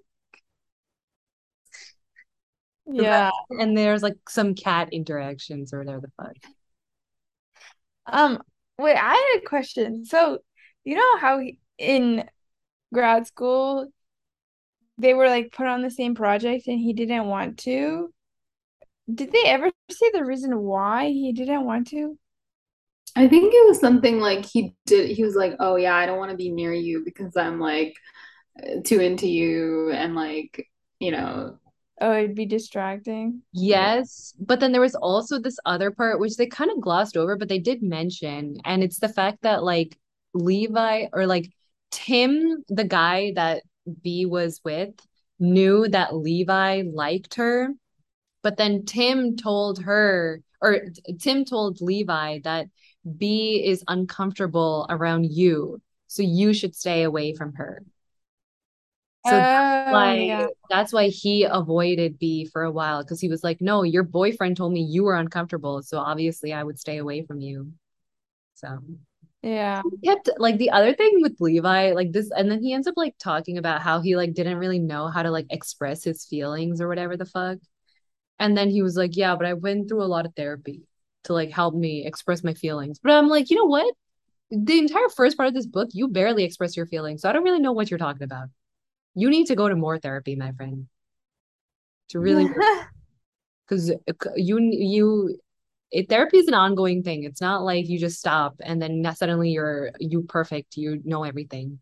[2.86, 3.30] Yeah.
[3.50, 6.36] And there's like some cat interactions or whatever the fuck.
[8.06, 8.42] Um,
[8.78, 10.04] wait, I had a question.
[10.04, 10.38] So,
[10.84, 12.24] you know how he, in
[12.92, 13.92] grad school
[15.00, 18.12] they were like put on the same project and he didn't want to?
[19.12, 22.16] Did they ever say the reason why he didn't want to?
[23.16, 26.18] I think it was something like he did, he was like, oh yeah, I don't
[26.18, 27.94] want to be near you because I'm like
[28.84, 30.68] too into you and like,
[31.00, 31.58] you know,
[32.02, 33.42] Oh, it'd be distracting.
[33.52, 37.36] Yes, but then there was also this other part which they kind of glossed over,
[37.36, 39.98] but they did mention, and it's the fact that like
[40.32, 41.52] Levi or like
[41.90, 44.94] Tim, the guy that Bee was with,
[45.38, 47.70] knew that Levi liked her,
[48.42, 50.80] but then Tim told her, or
[51.20, 52.68] Tim told Levi that
[53.18, 57.84] Bee is uncomfortable around you, so you should stay away from her.
[59.22, 59.48] So that's
[59.84, 60.48] Oh, why yeah.
[60.68, 64.56] that's why he avoided Bee for a while because he was like, no, your boyfriend
[64.56, 67.72] told me you were uncomfortable, so obviously I would stay away from you.
[68.54, 68.80] So
[69.42, 69.82] Yeah.
[69.90, 72.94] he kept like the other thing with Levi, like this, and then he ends up
[72.96, 76.80] like talking about how he like didn't really know how to like express his feelings
[76.80, 77.58] or whatever the fuck.
[78.38, 80.82] And then he was like, yeah, but I went through a lot of therapy
[81.24, 82.98] to like help me express my feelings.
[82.98, 83.94] But I'm like, you know what?
[84.50, 87.22] The entire first part of this book, you barely express your feelings.
[87.22, 88.48] So I don't really know what you're talking about.
[89.14, 90.88] You need to go to more therapy, my friend,
[92.08, 92.48] to really
[93.68, 95.38] because uh, you you
[95.90, 97.24] it, therapy is an ongoing thing.
[97.24, 101.80] It's not like you just stop and then suddenly you're you perfect, you know everything.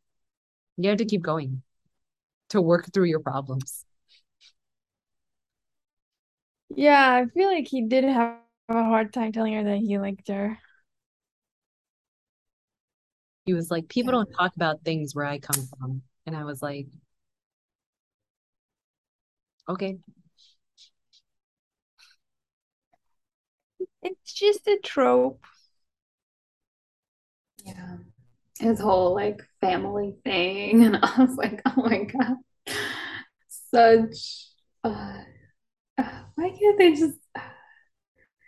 [0.77, 1.63] You have to keep going
[2.51, 3.85] to work through your problems.
[6.71, 8.39] Yeah, I feel like he did have
[8.69, 10.59] a hard time telling her that he liked her.
[13.47, 16.03] He was like, people don't talk about things where I come from.
[16.27, 16.87] And I was like,
[19.69, 19.99] okay.
[24.03, 25.45] It's just a trope.
[27.65, 27.97] Yeah.
[28.61, 30.83] His whole like family thing.
[30.85, 32.37] And I was like, oh my God.
[33.71, 34.47] Such
[34.85, 35.19] uh,
[35.99, 37.19] uh, why can't they just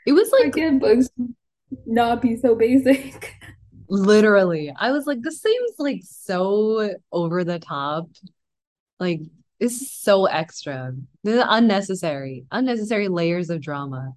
[0.06, 1.08] It was Why like can't books
[1.86, 3.34] not be so basic?
[3.88, 4.72] literally.
[4.74, 8.08] I was like, this seems like so over the top.
[8.98, 9.20] Like
[9.58, 10.94] this is so extra.
[11.22, 12.46] This is unnecessary.
[12.50, 14.14] Unnecessary layers of drama.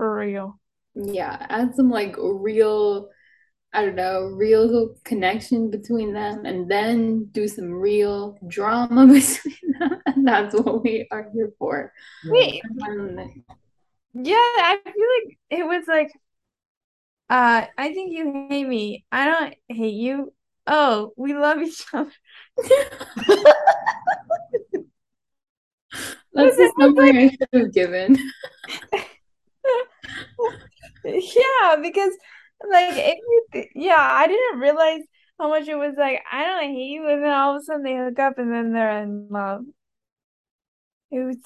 [0.00, 0.58] For real.
[0.94, 3.10] Yeah, add some like real,
[3.74, 10.00] I don't know, real connection between them and then do some real drama between them.
[10.06, 11.92] And that's what we are here for.
[12.24, 13.44] Wait, Um,
[14.14, 16.10] yeah, I feel like it was like,
[17.28, 19.04] uh, I think you hate me.
[19.12, 20.32] I don't hate you.
[20.66, 22.10] Oh, we love each other.
[26.32, 28.18] that's the summary I should have given.
[31.04, 32.12] Yeah, because
[32.68, 32.94] like
[33.52, 35.02] th- yeah, I didn't realize
[35.38, 37.82] how much it was like, I don't hate you, and then all of a sudden
[37.82, 39.64] they hook up and then they're in love.
[41.12, 41.36] It was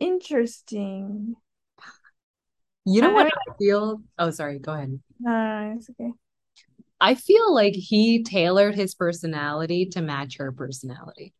[0.00, 1.36] interesting.
[2.86, 4.02] You know I what mean, I feel?
[4.18, 5.00] Oh, sorry, go ahead.
[5.20, 6.12] no, no, no, it's okay.
[7.00, 11.32] I feel like he tailored his personality to match her personality.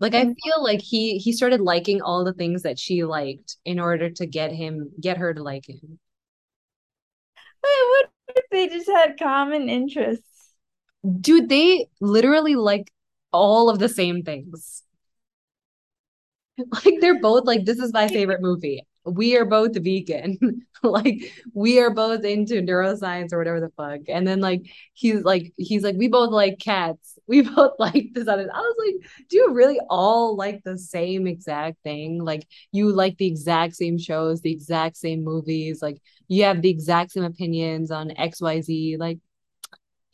[0.00, 0.32] Like I mm-hmm.
[0.42, 4.26] feel like he he started liking all the things that she liked in order to
[4.26, 5.78] get him get her to like him.
[7.62, 10.54] wait, what if they just had common interests?
[11.20, 12.90] Dude, they literally like
[13.32, 14.82] all of the same things.
[16.84, 18.82] Like they're both like this is my favorite movie.
[19.04, 20.66] We are both vegan.
[20.82, 24.00] Like we are both into neuroscience or whatever the fuck.
[24.08, 24.62] And then like
[24.94, 27.18] he's like he's like we both like cats.
[27.30, 28.50] We both like this other.
[28.52, 32.22] I was like, do you really all like the same exact thing?
[32.24, 36.70] Like you like the exact same shows, the exact same movies, like you have the
[36.70, 38.96] exact same opinions on XYZ.
[38.98, 39.20] Like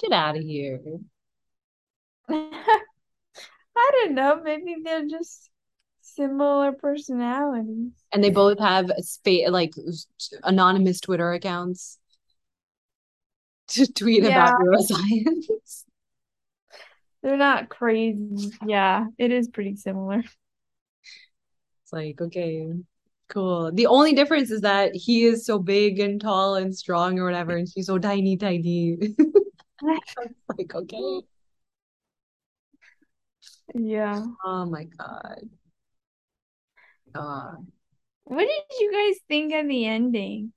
[0.00, 0.80] get out of here.
[2.28, 5.50] I don't know, maybe they're just
[6.00, 7.92] similar personalities.
[8.12, 9.74] And they both have spa- like
[10.44, 11.98] anonymous Twitter accounts
[13.68, 15.84] to tweet Yeah, about neuroscience.
[17.26, 18.52] they're not crazy.
[18.64, 20.18] Yeah, it is pretty similar.
[21.82, 22.72] It's like, okay,
[23.28, 23.72] cool.
[23.72, 27.56] The only difference is that he is so big and tall and strong or whatever,
[27.56, 28.96] and she's so tiny, tiny.
[29.82, 31.20] Like, okay.
[33.74, 34.24] Yeah.
[34.42, 35.50] Oh my God.
[37.12, 37.66] God.
[38.24, 40.52] What did you guys think of the ending?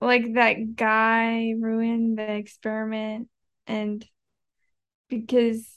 [0.00, 3.28] Like that guy ruined the experiment
[3.68, 4.04] and
[5.08, 5.75] because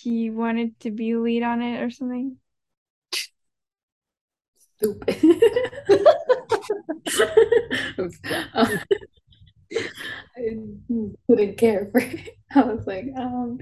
[0.00, 2.38] he wanted to be lead on it or something?
[4.76, 5.16] Stupid.
[10.36, 10.56] I
[11.28, 12.30] couldn't care for it.
[12.54, 13.58] I was like, um,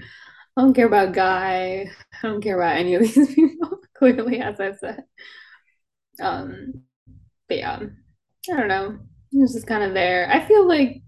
[0.57, 1.91] I don't care about Guy.
[2.23, 5.05] I don't care about any of these people, clearly, as I said.
[6.21, 6.83] Um,
[7.49, 7.81] but yeah,
[8.51, 8.99] I don't know.
[9.33, 10.29] It was just kind of there.
[10.31, 11.03] I feel like,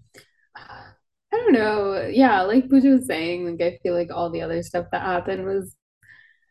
[1.33, 2.09] I don't know.
[2.11, 5.45] Yeah, like Pooja was saying, like I feel like all the other stuff that happened
[5.45, 5.75] was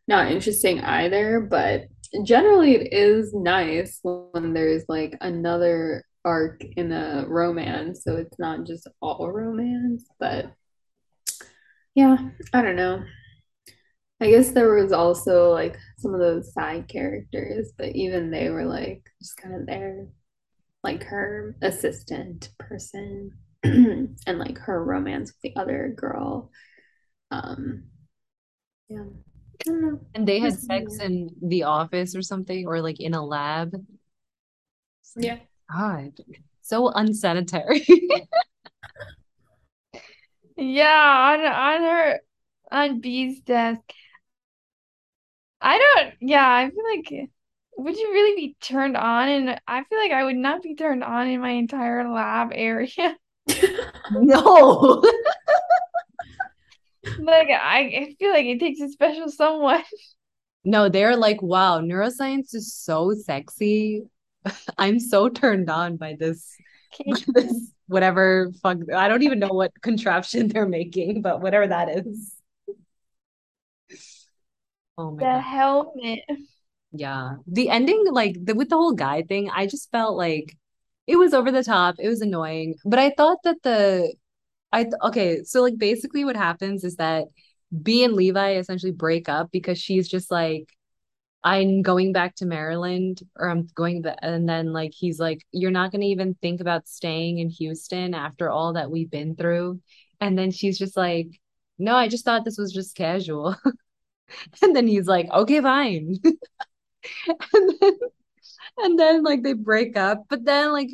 [0.09, 1.85] not interesting either, but
[2.25, 8.65] generally it is nice when there's like another arc in a romance, so it's not
[8.67, 10.53] just all romance, but
[11.95, 12.17] yeah,
[12.53, 13.05] I don't know.
[14.21, 18.65] I guess there was also like some of those side characters, but even they were
[18.65, 20.09] like just kind of there,
[20.83, 23.33] like her assistant person
[23.65, 26.51] and like her romance with the other girl.
[27.31, 27.85] Um,
[28.89, 30.01] yeah, I don't know.
[30.15, 33.73] And they had Just sex in the office or something, or like in a lab.
[35.17, 35.39] Like, yeah.
[35.71, 36.13] God,
[36.63, 37.87] so unsanitary.
[40.57, 42.21] Yeah, on on her
[42.71, 43.81] on Bee's desk.
[45.61, 47.31] I don't, yeah, I feel like
[47.77, 49.29] would you really be turned on?
[49.29, 53.17] And I feel like I would not be turned on in my entire lab area.
[54.13, 55.03] No.
[57.19, 59.83] Like I, I feel like it takes a special someone.
[60.65, 64.05] No, they're like, wow, neuroscience is so sexy.
[64.79, 66.55] I'm so turned on by this,
[67.05, 68.79] by this whatever fuck.
[68.95, 72.35] I don't even know what contraption they're making, but whatever that is.
[74.97, 75.19] Oh my god.
[75.19, 75.41] The God.
[75.41, 76.21] helmet.
[76.93, 77.35] Yeah.
[77.47, 80.57] The ending, like the with the whole guy thing, I just felt like
[81.07, 81.97] it was over the top.
[81.99, 82.77] It was annoying.
[82.85, 84.15] But I thought that the
[84.73, 87.27] I okay, so like basically what happens is that
[87.83, 90.73] Bee and Levi essentially break up because she's just like
[91.45, 95.71] I'm going back to Maryland or I'm going back and then like he's like you're
[95.71, 99.81] not going to even think about staying in Houston after all that we've been through
[100.21, 101.29] and then she's just like
[101.79, 103.57] no I just thought this was just casual
[104.63, 107.99] and then he's like okay fine and then
[108.79, 110.91] And then like they break up, but then like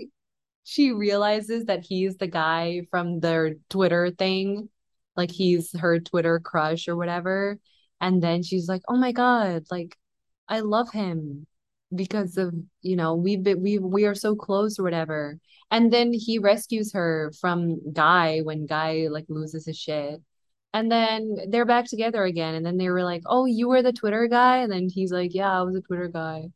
[0.64, 4.68] she realizes that he's the guy from their Twitter thing,
[5.16, 7.58] like he's her Twitter crush or whatever.
[8.00, 9.96] And then she's like, "Oh my God, like
[10.48, 11.46] I love him
[11.94, 15.38] because of, you know, we've been we we are so close or whatever."
[15.70, 20.22] And then he rescues her from Guy when Guy like loses his shit.
[20.74, 22.54] And then they're back together again.
[22.54, 25.34] And then they were like, "Oh, you were the Twitter guy?" And then he's like,
[25.34, 26.50] "Yeah, I was a Twitter guy."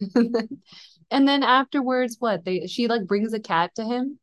[1.10, 2.44] And then afterwards, what?
[2.44, 4.18] They she like brings a cat to him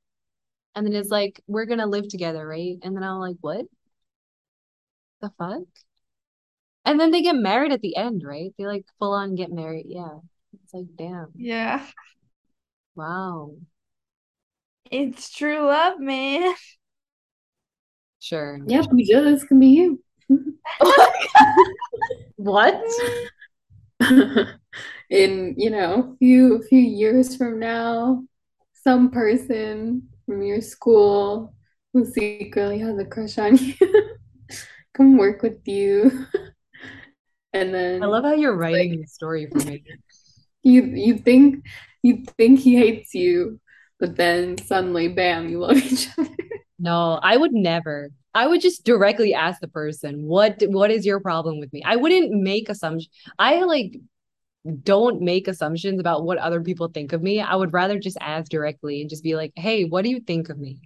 [0.75, 2.77] and then is like, We're gonna live together, right?
[2.81, 3.65] And then I'm like, What
[5.21, 5.63] the fuck?
[6.85, 8.53] And then they get married at the end, right?
[8.57, 9.85] They like full on get married.
[9.87, 10.19] Yeah.
[10.53, 11.27] It's like, damn.
[11.35, 11.85] Yeah.
[12.95, 13.55] Wow.
[14.89, 16.55] It's true love, man.
[18.19, 18.59] Sure.
[18.65, 20.03] Yeah, Pooja, this can be you.
[22.37, 22.81] What?
[25.09, 28.23] In, you know, a few few years from now,
[28.73, 31.53] some person from your school
[31.93, 33.73] who secretly has a crush on you
[34.93, 36.27] come work with you.
[37.51, 39.83] And then I love how you're writing the story for me.
[40.61, 41.65] you you think
[42.03, 43.59] you think he hates you,
[43.99, 46.29] but then suddenly bam, you love each other.
[46.77, 48.11] No, I would never.
[48.33, 51.81] I would just directly ask the person, what what is your problem with me?
[51.85, 53.09] I wouldn't make assumptions.
[53.39, 53.97] I like
[54.83, 57.41] don't make assumptions about what other people think of me.
[57.41, 60.49] I would rather just ask directly and just be like, "Hey, what do you think
[60.49, 60.81] of me?"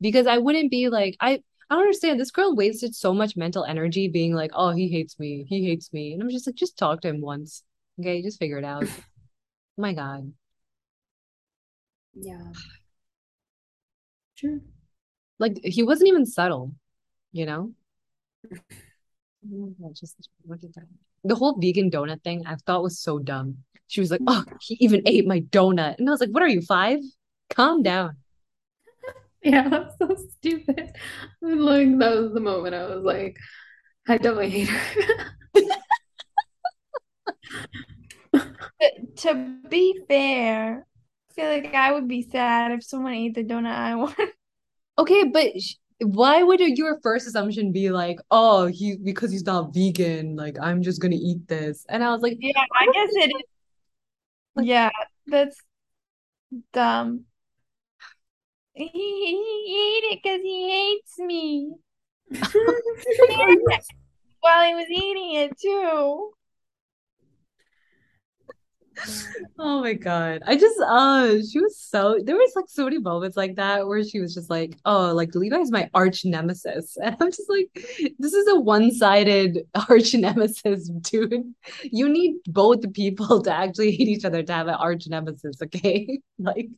[0.00, 2.20] Because I wouldn't be like, I I don't understand.
[2.20, 5.44] This girl wasted so much mental energy being like, "Oh, he hates me.
[5.48, 7.62] He hates me." And I'm just like, just talk to him once.
[8.00, 8.84] Okay, just figure it out.
[8.84, 9.02] Oh
[9.82, 10.32] my God.
[12.14, 12.52] Yeah.
[14.36, 14.60] True.
[15.38, 16.74] Like he wasn't even subtle,
[17.32, 17.72] you know?
[19.46, 19.92] Mm-hmm.
[19.94, 20.84] Just what did that?
[21.24, 23.58] The whole vegan donut thing I thought was so dumb.
[23.88, 26.48] She was like, "Oh, he even ate my donut," and I was like, "What are
[26.48, 27.00] you five?
[27.50, 28.16] Calm down."
[29.44, 30.94] Yeah, that's so stupid.
[31.40, 33.36] Like that was the moment I was like,
[34.06, 35.34] I definitely hate her.
[39.16, 40.86] To be fair,
[41.30, 44.16] I feel like I would be sad if someone ate the donut I want.
[44.98, 49.74] Okay, but sh- why would your first assumption be like, "Oh, he because he's not
[49.74, 53.30] vegan, like I'm just gonna eat this," and I was like, Yeah, I guess it
[53.30, 53.42] is.
[54.54, 54.90] like, Yeah,
[55.26, 55.56] that's
[56.72, 57.24] dumb.
[58.74, 61.74] He, he ate it because he hates me.
[64.40, 66.32] While he was eating it too.
[69.58, 70.42] Oh my God.
[70.46, 74.02] I just uh she was so there was like so many moments like that where
[74.04, 76.96] she was just like, oh, like Levi's my arch nemesis.
[77.02, 77.68] And I'm just like,
[78.18, 81.54] this is a one-sided arch nemesis, dude.
[81.84, 86.20] You need both people to actually hate each other to have an arch nemesis, okay?
[86.38, 86.68] Like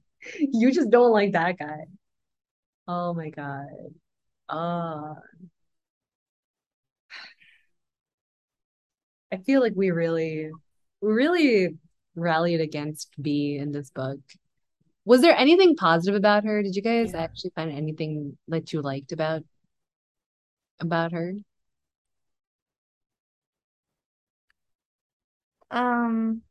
[0.41, 1.87] you just don't like that guy.
[2.87, 3.67] Oh my God.
[4.49, 5.15] Uh
[9.33, 10.51] I feel like we really
[11.01, 11.77] really
[12.17, 14.21] rallied against Bee in this book.
[15.05, 16.63] Was there anything positive about her?
[16.63, 17.23] Did you guys Yeah.
[17.23, 19.45] actually find anything that you liked about
[20.81, 21.35] about her?
[25.71, 26.43] Um,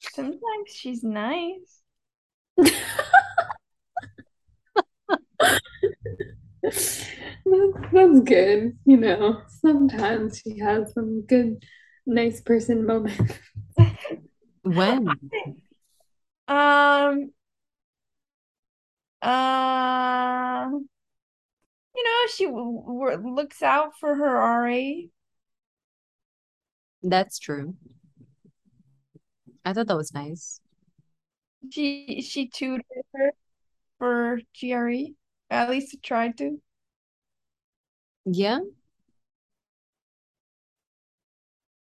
[0.00, 1.82] sometimes she's nice.
[7.46, 8.76] That's, that's good.
[8.84, 11.62] You know, sometimes she has some good,
[12.04, 13.34] nice person moments.
[14.62, 15.06] When?
[16.48, 17.32] Um,
[19.20, 20.68] uh,
[21.96, 25.08] you know, she w w looks out for her RA.
[27.02, 27.74] That's true.
[29.64, 30.60] I thought that was nice.
[31.70, 32.84] She she tutored
[33.14, 33.32] her
[33.98, 35.14] for GRE.
[35.50, 36.60] At least tried to.
[38.26, 38.58] Yeah.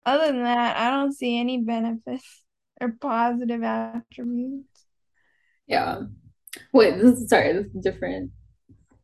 [0.04, 2.42] Other than that, I don't see any benefits
[2.80, 4.86] or positive attributes.
[5.66, 6.00] Yeah.
[6.72, 8.30] Wait, this is sorry, this is different.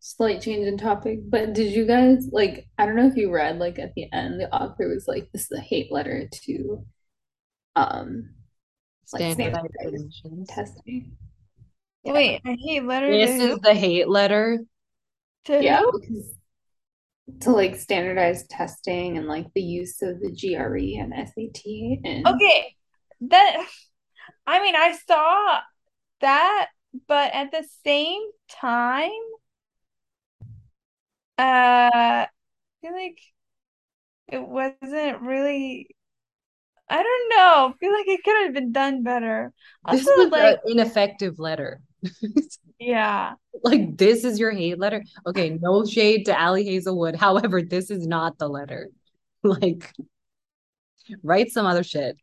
[0.01, 3.59] Slight change in topic, but did you guys like, I don't know if you read
[3.59, 6.85] like at the end, the author was like, this is a hate letter to
[7.77, 8.31] um
[9.13, 9.67] like Standardized
[10.11, 11.17] standardized testing.
[12.03, 12.13] Yeah.
[12.13, 14.61] Wait, I hate letter This is the hate letter.
[15.45, 16.01] to Yeah, who?
[17.27, 22.27] Because to like standardized testing and like the use of the GRE and SAT and
[22.27, 22.77] Okay,
[23.23, 23.67] that
[24.47, 25.61] I mean, I saw
[26.21, 26.69] that,
[27.09, 29.11] but at the same time,
[31.39, 32.29] uh, I
[32.81, 33.19] feel like
[34.29, 35.89] it wasn't really.
[36.89, 37.75] I don't know.
[37.75, 39.53] I feel like it could have been done better.
[39.89, 41.81] This Also, was like, an ineffective letter.
[42.79, 43.35] yeah.
[43.63, 45.03] Like this is your hate letter.
[45.27, 47.17] Okay, no shade to Ali Hazelwood.
[47.21, 48.89] However, this is not the letter.
[49.43, 49.93] Like
[51.23, 52.17] write some other shit.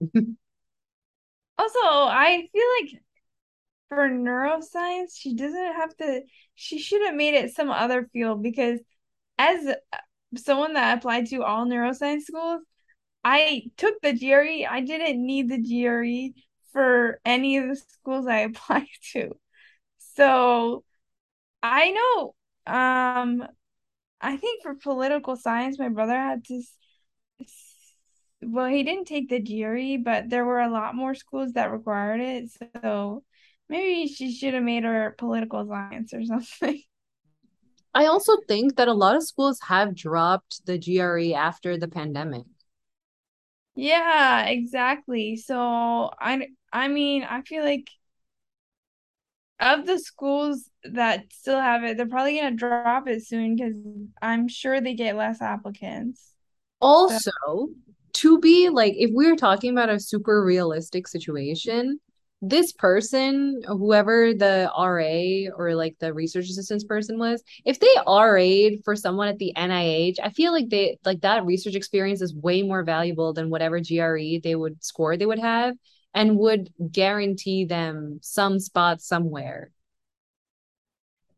[1.57, 3.01] Also, I feel like
[3.87, 6.21] for neuroscience, she doesn't have to,
[6.55, 8.79] she should have made it some other field because
[9.37, 9.73] as
[10.35, 12.61] someone that applied to all neuroscience schools,
[13.23, 14.67] I took the GRE.
[14.69, 16.37] I didn't need the GRE
[16.71, 19.37] for any of the schools I applied to.
[20.15, 20.83] So
[21.63, 22.35] I know,
[22.67, 23.47] um,
[24.21, 26.61] I think for political science, my brother had to,
[28.41, 32.19] well, he didn't take the GRE, but there were a lot more schools that required
[32.21, 32.49] it.
[32.83, 33.23] So
[33.69, 36.81] maybe she should have made her political science or something.
[37.95, 42.45] I also think that a lot of schools have dropped the GRE after the pandemic.
[43.75, 45.35] Yeah, exactly.
[45.37, 45.57] So
[46.19, 47.89] I I mean, I feel like
[49.59, 53.75] of the schools that still have it, they're probably gonna drop it soon because
[54.21, 56.33] I'm sure they get less applicants.
[57.07, 57.31] So Also,
[58.13, 61.99] to be like, if we're talking about a super realistic situation,
[62.41, 68.83] this person, whoever the RA or like the research assistance person was, if they RA'd
[68.83, 72.61] for someone at the NIH, I feel like they like that research experience is way
[72.63, 75.75] more valuable than whatever GRE they would score they would have
[76.13, 79.71] and would guarantee them some spot somewhere.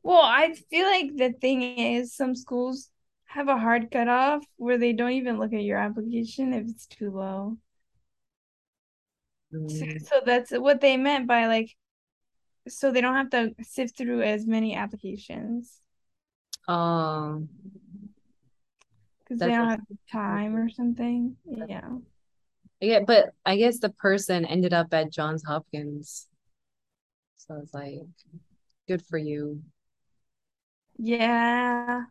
[0.04, 2.90] well, I feel like the thing is some schools
[3.26, 7.12] have a hard cutoff where they don't even look at your application if it's too
[7.12, 7.58] low.
[9.68, 10.00] So, Mm.
[10.04, 11.76] so that's what they meant by like
[12.68, 15.82] so they don't have to sift through as many applications
[16.68, 17.50] Um,
[19.24, 21.36] because they don't have the time or something.
[21.46, 21.90] Yeah.
[22.82, 26.28] Yeah, but I guess the person ended up at Johns Hopkins.
[27.38, 28.02] So it's like,
[28.88, 29.62] good for you.
[30.98, 32.06] Yeah.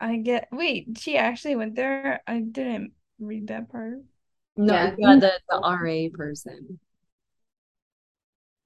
[0.00, 2.22] I get wait, she actually went there.
[2.26, 4.02] I didn't read that part.
[4.56, 4.96] No, Yeah.
[4.96, 6.78] yeah, the, the RA person.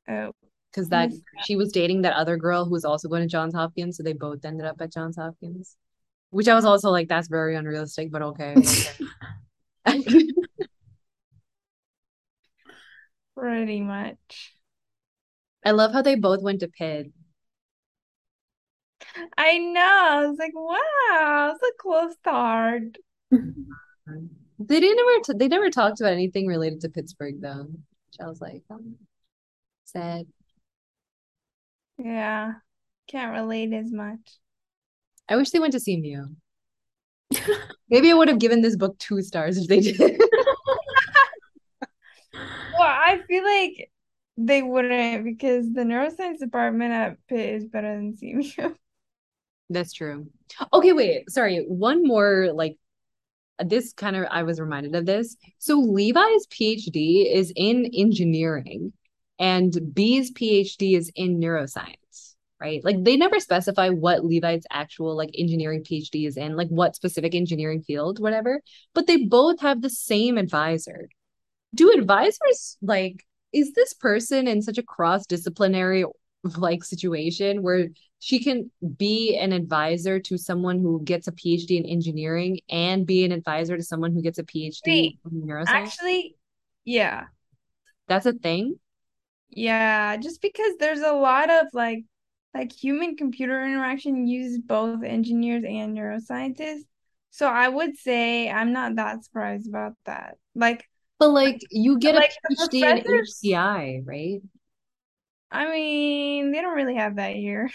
[0.08, 0.32] Oh,
[0.70, 3.96] Because that she was dating that other girl who was also going to Johns Hopkins,
[3.96, 5.76] so they both ended up at Johns Hopkins.
[6.30, 8.56] Which I was also like, that's very unrealistic, but okay.
[8.56, 8.92] okay.
[13.36, 14.54] pretty much.
[15.64, 17.12] I love how they both went to Pitt.
[19.36, 19.80] I know.
[19.80, 22.98] I was like, wow, it's a close start.
[24.58, 27.64] They didn't ever t they never talked about anything related to Pittsburgh though.
[27.64, 28.80] Which I was like, oh,
[29.84, 30.26] sad.
[31.98, 32.54] Yeah.
[33.08, 34.38] Can't relate as much.
[35.28, 36.36] I wish they went to see CMU.
[37.90, 40.20] Maybe I would have given this book two stars if they did.
[43.06, 43.90] I feel like
[44.36, 48.74] they wouldn't because the neuroscience department at Pitt is better than CMU.
[49.70, 50.26] That's true.
[50.72, 51.30] Okay, wait.
[51.30, 51.64] Sorry.
[51.68, 52.76] One more like
[53.64, 55.36] this kind of I was reminded of this.
[55.58, 58.92] So Levi's PhD is in engineering
[59.38, 62.84] and Bee's PhD is in neuroscience, right?
[62.84, 67.34] Like they never specify what Levi's actual like engineering PhD is in, like what specific
[67.34, 68.62] engineering field, whatever,
[68.94, 71.08] but they both have the same advisor.
[71.76, 76.04] Do advisors like is this person in such a cross-disciplinary
[76.58, 81.86] like situation where she can be an advisor to someone who gets a PhD in
[81.86, 85.66] engineering and be an advisor to someone who gets a PhD Wait, in neuroscience?
[85.68, 86.36] actually,
[86.84, 87.24] yeah.
[88.08, 88.78] That's a thing.
[89.48, 92.04] Yeah, just because there's a lot of like
[92.54, 96.84] like human computer interaction uses both engineers and neuroscientists.
[97.30, 100.36] So I would say I'm not that surprised about that.
[100.54, 100.88] Like
[101.18, 104.40] But like you get a like the PhD in HCI, right?
[105.50, 107.70] I mean, they don't really have that here.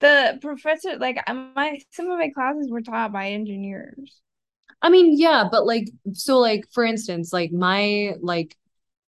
[0.00, 4.20] The professor, like uh, my some of my classes were taught by engineers.
[4.80, 8.56] I mean, yeah, but like so like for instance, like my like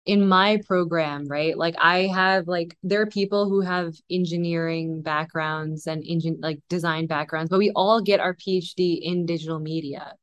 [0.07, 1.57] in my program, right?
[1.57, 7.07] Like I have like there are people who have engineering backgrounds and engine like design
[7.07, 10.15] backgrounds, but we all get our PhD in digital media.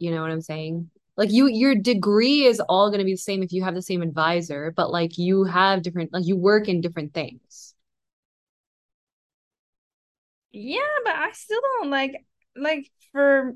[0.00, 0.90] You know what I'm saying?
[1.16, 3.82] Like you your degree is all going to be the same if you have the
[3.82, 7.74] same advisor, but like you have different like you work in different things.
[10.50, 12.24] Yeah, but I still don't like
[12.56, 13.54] like for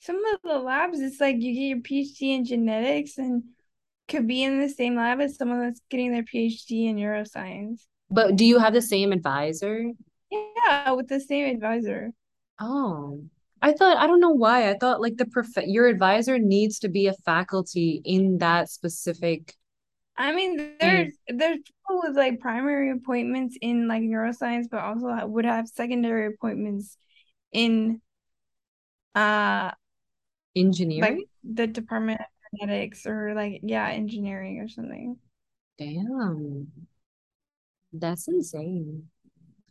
[0.00, 3.42] some of the labs, it's like you get your PhD in genetics and
[4.06, 7.82] could be in the same lab as someone that's getting their PhD in neuroscience.
[8.10, 9.92] But do you have the same advisor?
[10.30, 12.12] Yeah, with the same advisor.
[12.60, 13.24] Oh.
[13.60, 14.70] I thought I don't know why.
[14.70, 19.54] I thought like the prof your advisor needs to be a faculty in that specific
[20.20, 25.44] I mean, there's there's people with like primary appointments in like neuroscience, but also would
[25.44, 26.98] have secondary appointments
[27.52, 28.00] in
[29.14, 29.70] uh
[30.56, 31.18] engineering.
[31.18, 32.26] like the Department of
[32.58, 35.16] Genetics or like yeah, engineering or something.
[35.78, 36.66] Damn.
[37.92, 39.08] That's insane.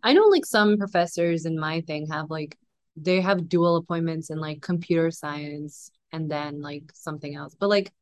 [0.02, 2.58] I know like some professors in my thing have like
[2.98, 7.56] they have dual appointments in like computer science and then like something else.
[7.60, 7.94] But like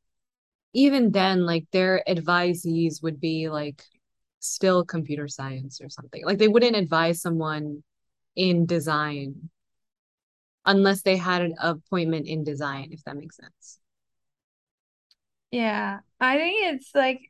[0.73, 3.83] even then like their advisees would be like
[4.39, 6.25] still computer science or something.
[6.25, 7.83] Like they wouldn't advise someone
[8.35, 9.49] in design
[10.65, 13.79] unless they had an appointment in design, if that makes sense.
[15.51, 17.21] Yeah, I think it's like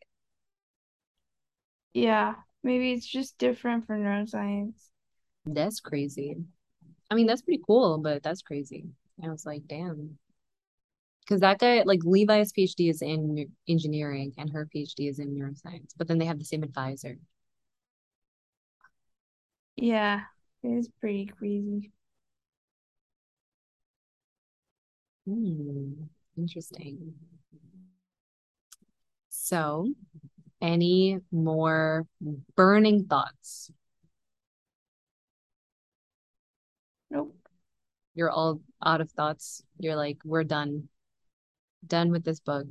[1.93, 4.89] yeah, maybe it's just different for neuroscience.
[5.45, 6.37] That's crazy.
[7.09, 8.85] I mean, that's pretty cool, but that's crazy.
[9.23, 10.17] I was like, damn.
[11.21, 15.91] Because that guy, like Levi's PhD is in engineering and her PhD is in neuroscience,
[15.97, 17.17] but then they have the same advisor.
[19.77, 20.23] Yeah,
[20.63, 21.91] it is pretty crazy.
[25.25, 27.13] Hmm, interesting.
[29.29, 29.93] So,
[30.61, 32.07] any more
[32.55, 33.71] burning thoughts?
[37.09, 37.35] Nope.
[38.13, 39.63] You're all out of thoughts.
[39.77, 40.89] You're like, we're done.
[41.85, 42.65] Done with this book.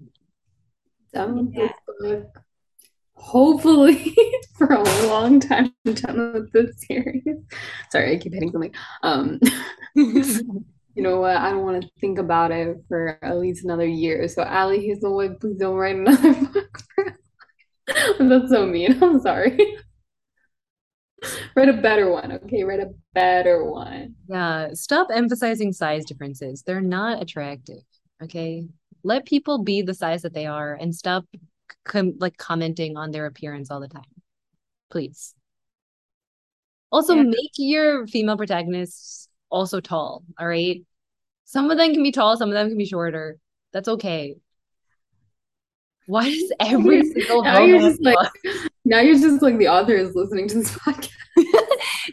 [1.12, 2.41] Done with this book.
[3.14, 4.14] Hopefully
[4.59, 7.22] for a long time done with this series.
[7.91, 8.74] Sorry, I keep hitting something.
[9.03, 9.39] Um
[9.95, 11.37] you know what?
[11.37, 14.28] I don't want to think about it for at least another year.
[14.28, 17.16] So Ali Hazelwood, please don't write another book for us.
[18.18, 19.03] That's so mean.
[19.03, 19.59] I'm sorry.
[21.57, 22.64] Write a better one, okay?
[22.64, 24.14] Write a better one.
[24.29, 26.62] Yeah, stop emphasizing size differences.
[26.62, 27.83] They're not attractive,
[28.22, 28.66] okay?
[29.03, 31.25] Let people be the size that they are and stop
[31.85, 34.03] com like commenting on their appearance all the time.
[34.91, 35.35] Please.
[36.91, 37.22] Also, Yeah.
[37.25, 40.83] make your female protagonists also tall, all right?
[41.45, 43.39] Some of them can be tall, some of them can be shorter.
[43.72, 44.37] That's okay.
[46.07, 48.16] Why does every single Now you're just like
[48.85, 51.11] now you're just like the author is listening to this podcast.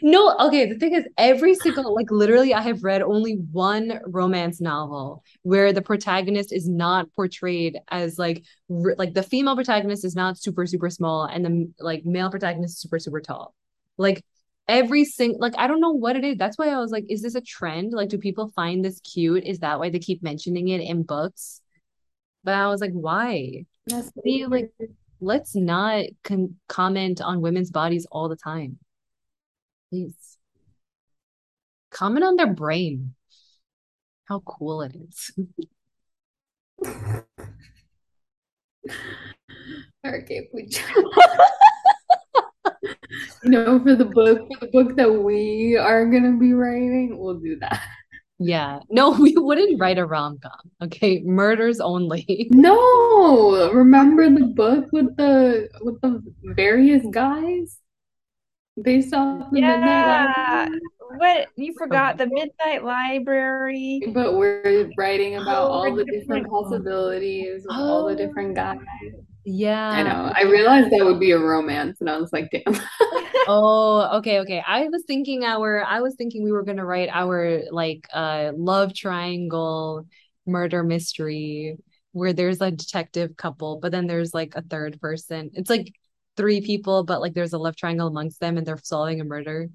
[0.02, 4.60] No, okay, the thing is, every single, like literally, I have read only one romance
[4.60, 10.16] novel where the protagonist is not portrayed as like, r like the female protagonist is
[10.16, 13.54] not super, super small and the like male protagonist is super, super tall.
[13.98, 14.24] Like
[14.66, 16.36] every single, like, I don't know what it is.
[16.38, 17.92] That's why I was like, is this a trend?
[17.92, 19.44] Like, do people find this cute?
[19.44, 21.60] Is that why they keep mentioning it in books?
[22.44, 23.66] But I was like, why?
[23.86, 24.72] That's See, like,
[25.22, 28.78] let's not con comment on women's bodies all the time.
[29.88, 30.38] Please.
[31.90, 33.14] Comment on their brain,
[34.28, 35.30] how cool it is.
[40.06, 40.48] okay,
[43.44, 47.38] you know, for the book, for the book that we are gonna be writing, we'll
[47.38, 47.80] do that.
[48.44, 48.80] Yeah.
[48.90, 50.70] No, we wouldn't write a rom-com.
[50.82, 51.22] Okay.
[51.24, 52.26] Murders only.
[52.52, 57.78] No, remember the book with the with the various guys
[58.82, 60.66] based off the Midnight Yeah.
[60.68, 60.80] Library?
[61.18, 61.78] What you oh.
[61.78, 64.00] forgot the Midnight Library.
[64.14, 66.48] But we're writing about Oh, all the different different.
[66.48, 68.16] possibilities with all the Oh.
[68.16, 68.78] different guys.
[69.44, 69.88] Yeah.
[69.90, 70.32] I know.
[70.34, 72.62] I realized that would be a romance, and I was like, damn.
[73.46, 74.62] Oh, okay, okay.
[74.64, 78.94] I was thinking our I was thinking we were gonna write our like uh love
[78.94, 80.06] triangle
[80.46, 81.76] murder mystery
[82.12, 85.50] where there's a detective couple, but then there's like a third person.
[85.54, 85.92] It's like
[86.36, 89.68] three people, but like there's a love triangle amongst them and they're solving a murder.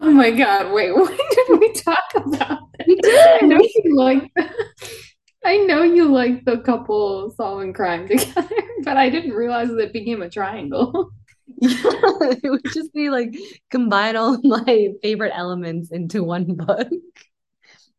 [0.00, 3.38] Oh my God, wait, when did we talk about We that?
[3.42, 4.30] I know you like
[5.44, 8.48] I know you like the couple solving crime together,
[8.84, 11.10] but I didn't realize that it became a triangle.
[11.58, 11.70] Yeah,
[12.42, 13.34] it would just be like
[13.70, 16.88] combine all my favorite elements into one book.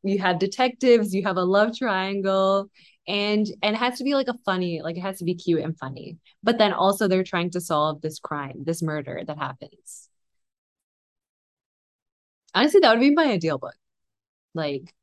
[0.03, 2.69] You have detectives, you have a love triangle,
[3.07, 5.61] and and it has to be like a funny, like it has to be cute
[5.63, 6.17] and funny.
[6.43, 10.09] But then also they're trying to solve this crime, this murder that happens.
[12.53, 13.75] Honestly, that would be my ideal book.
[14.55, 14.93] Like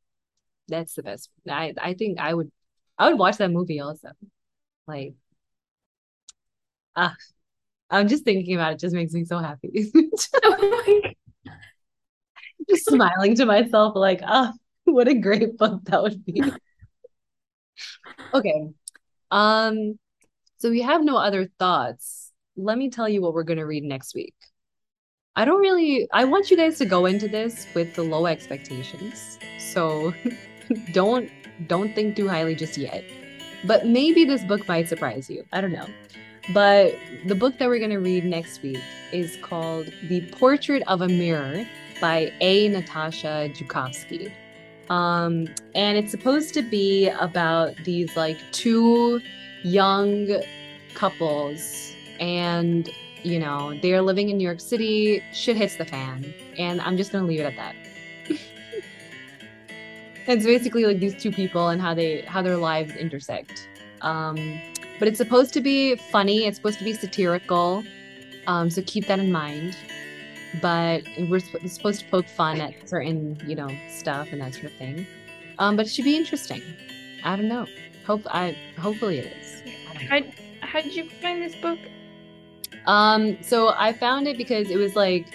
[0.68, 1.30] that's the best.
[1.48, 2.52] I I think I would
[2.98, 4.10] I would watch that movie also.
[4.86, 5.14] Like
[6.94, 7.16] ah,
[7.90, 9.90] I'm just thinking about it just makes me so happy.
[12.68, 14.52] Just smiling to myself like, oh,
[14.84, 16.42] what a great book that would be.
[18.34, 18.68] Okay.
[19.30, 19.98] Um,
[20.58, 22.32] so we have no other thoughts.
[22.56, 24.34] Let me tell you what we're going to read next week.
[25.36, 29.38] I don't really I want you guys to go into this with the low expectations.
[29.58, 30.12] So
[30.92, 31.30] don't
[31.68, 33.04] don't think too highly just yet.
[33.64, 35.44] But maybe this book might surprise you.
[35.52, 35.86] I don't know.
[36.52, 36.94] But
[37.26, 38.80] the book that we're going to read next week
[39.12, 41.66] is called The Portrait of a Mirror
[42.00, 42.68] by A.
[42.68, 44.32] Natasha Joukovsky.
[44.88, 49.20] Um, and it's supposed to be about these like two
[49.62, 50.40] young
[50.94, 52.90] couples and
[53.22, 57.12] you know they're living in new york city shit hits the fan and i'm just
[57.12, 57.74] gonna leave it at that
[60.26, 63.68] it's basically like these two people and how they how their lives intersect
[64.02, 64.60] um
[64.98, 66.46] but it's supposed to be funny.
[66.46, 67.84] It's supposed to be satirical.
[68.46, 69.76] Um so keep that in mind.
[70.62, 74.72] But we're supposed to poke fun at certain you know stuff and that sort of
[74.74, 75.06] thing.
[75.58, 76.62] Um but it should be interesting.
[77.24, 77.66] I don't know.
[78.06, 79.62] Hope i hopefully it is.
[80.08, 80.20] How,
[80.60, 81.78] how did you find this book?
[82.86, 85.26] Um so i found it because it was like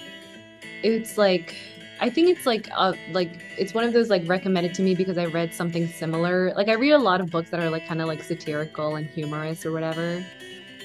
[0.84, 1.55] it's like
[2.03, 5.17] I think it's like uh like it's one of those like recommended to me because
[5.17, 6.53] I read something similar.
[6.53, 9.07] Like I read a lot of books that are like kind of like satirical and
[9.07, 10.21] humorous or whatever.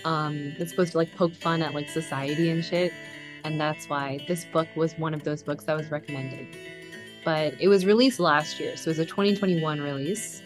[0.04, 2.92] Um it's supposed to like poke fun at like society and shit.
[3.42, 6.56] And that's why this book was one of those books that was recommended.
[7.24, 10.40] But it was released last year, so it's a 2021 release.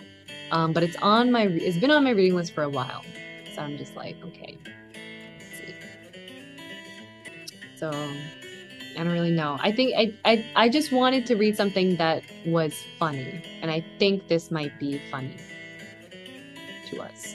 [0.52, 3.04] Um, but it's on my it's been on my reading list for a while.
[3.54, 4.56] So I'm just like, okay.
[7.76, 7.90] So
[8.96, 9.58] I don't really know.
[9.60, 13.84] I think I, I I just wanted to read something that was funny, and I
[13.98, 15.36] think this might be funny
[16.90, 17.34] to us.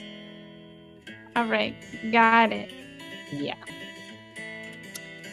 [1.36, 1.74] All right,
[2.10, 2.72] got it.
[3.32, 3.54] Yeah.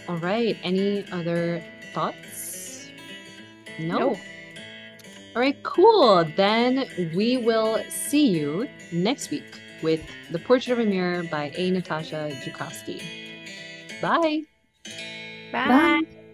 [0.08, 0.58] All right.
[0.64, 1.64] Any other
[1.94, 2.90] thoughts?
[3.80, 4.00] No.
[4.00, 4.18] Nope.
[5.36, 6.24] All right, cool.
[6.38, 10.02] Then we will see you next week with
[10.32, 11.72] The Portrait of a Mirror by A.
[11.72, 13.02] Natasha Joukovsky.
[14.02, 14.44] Bye.
[15.64, 15.96] Bye.
[16.04, 16.25] Bye.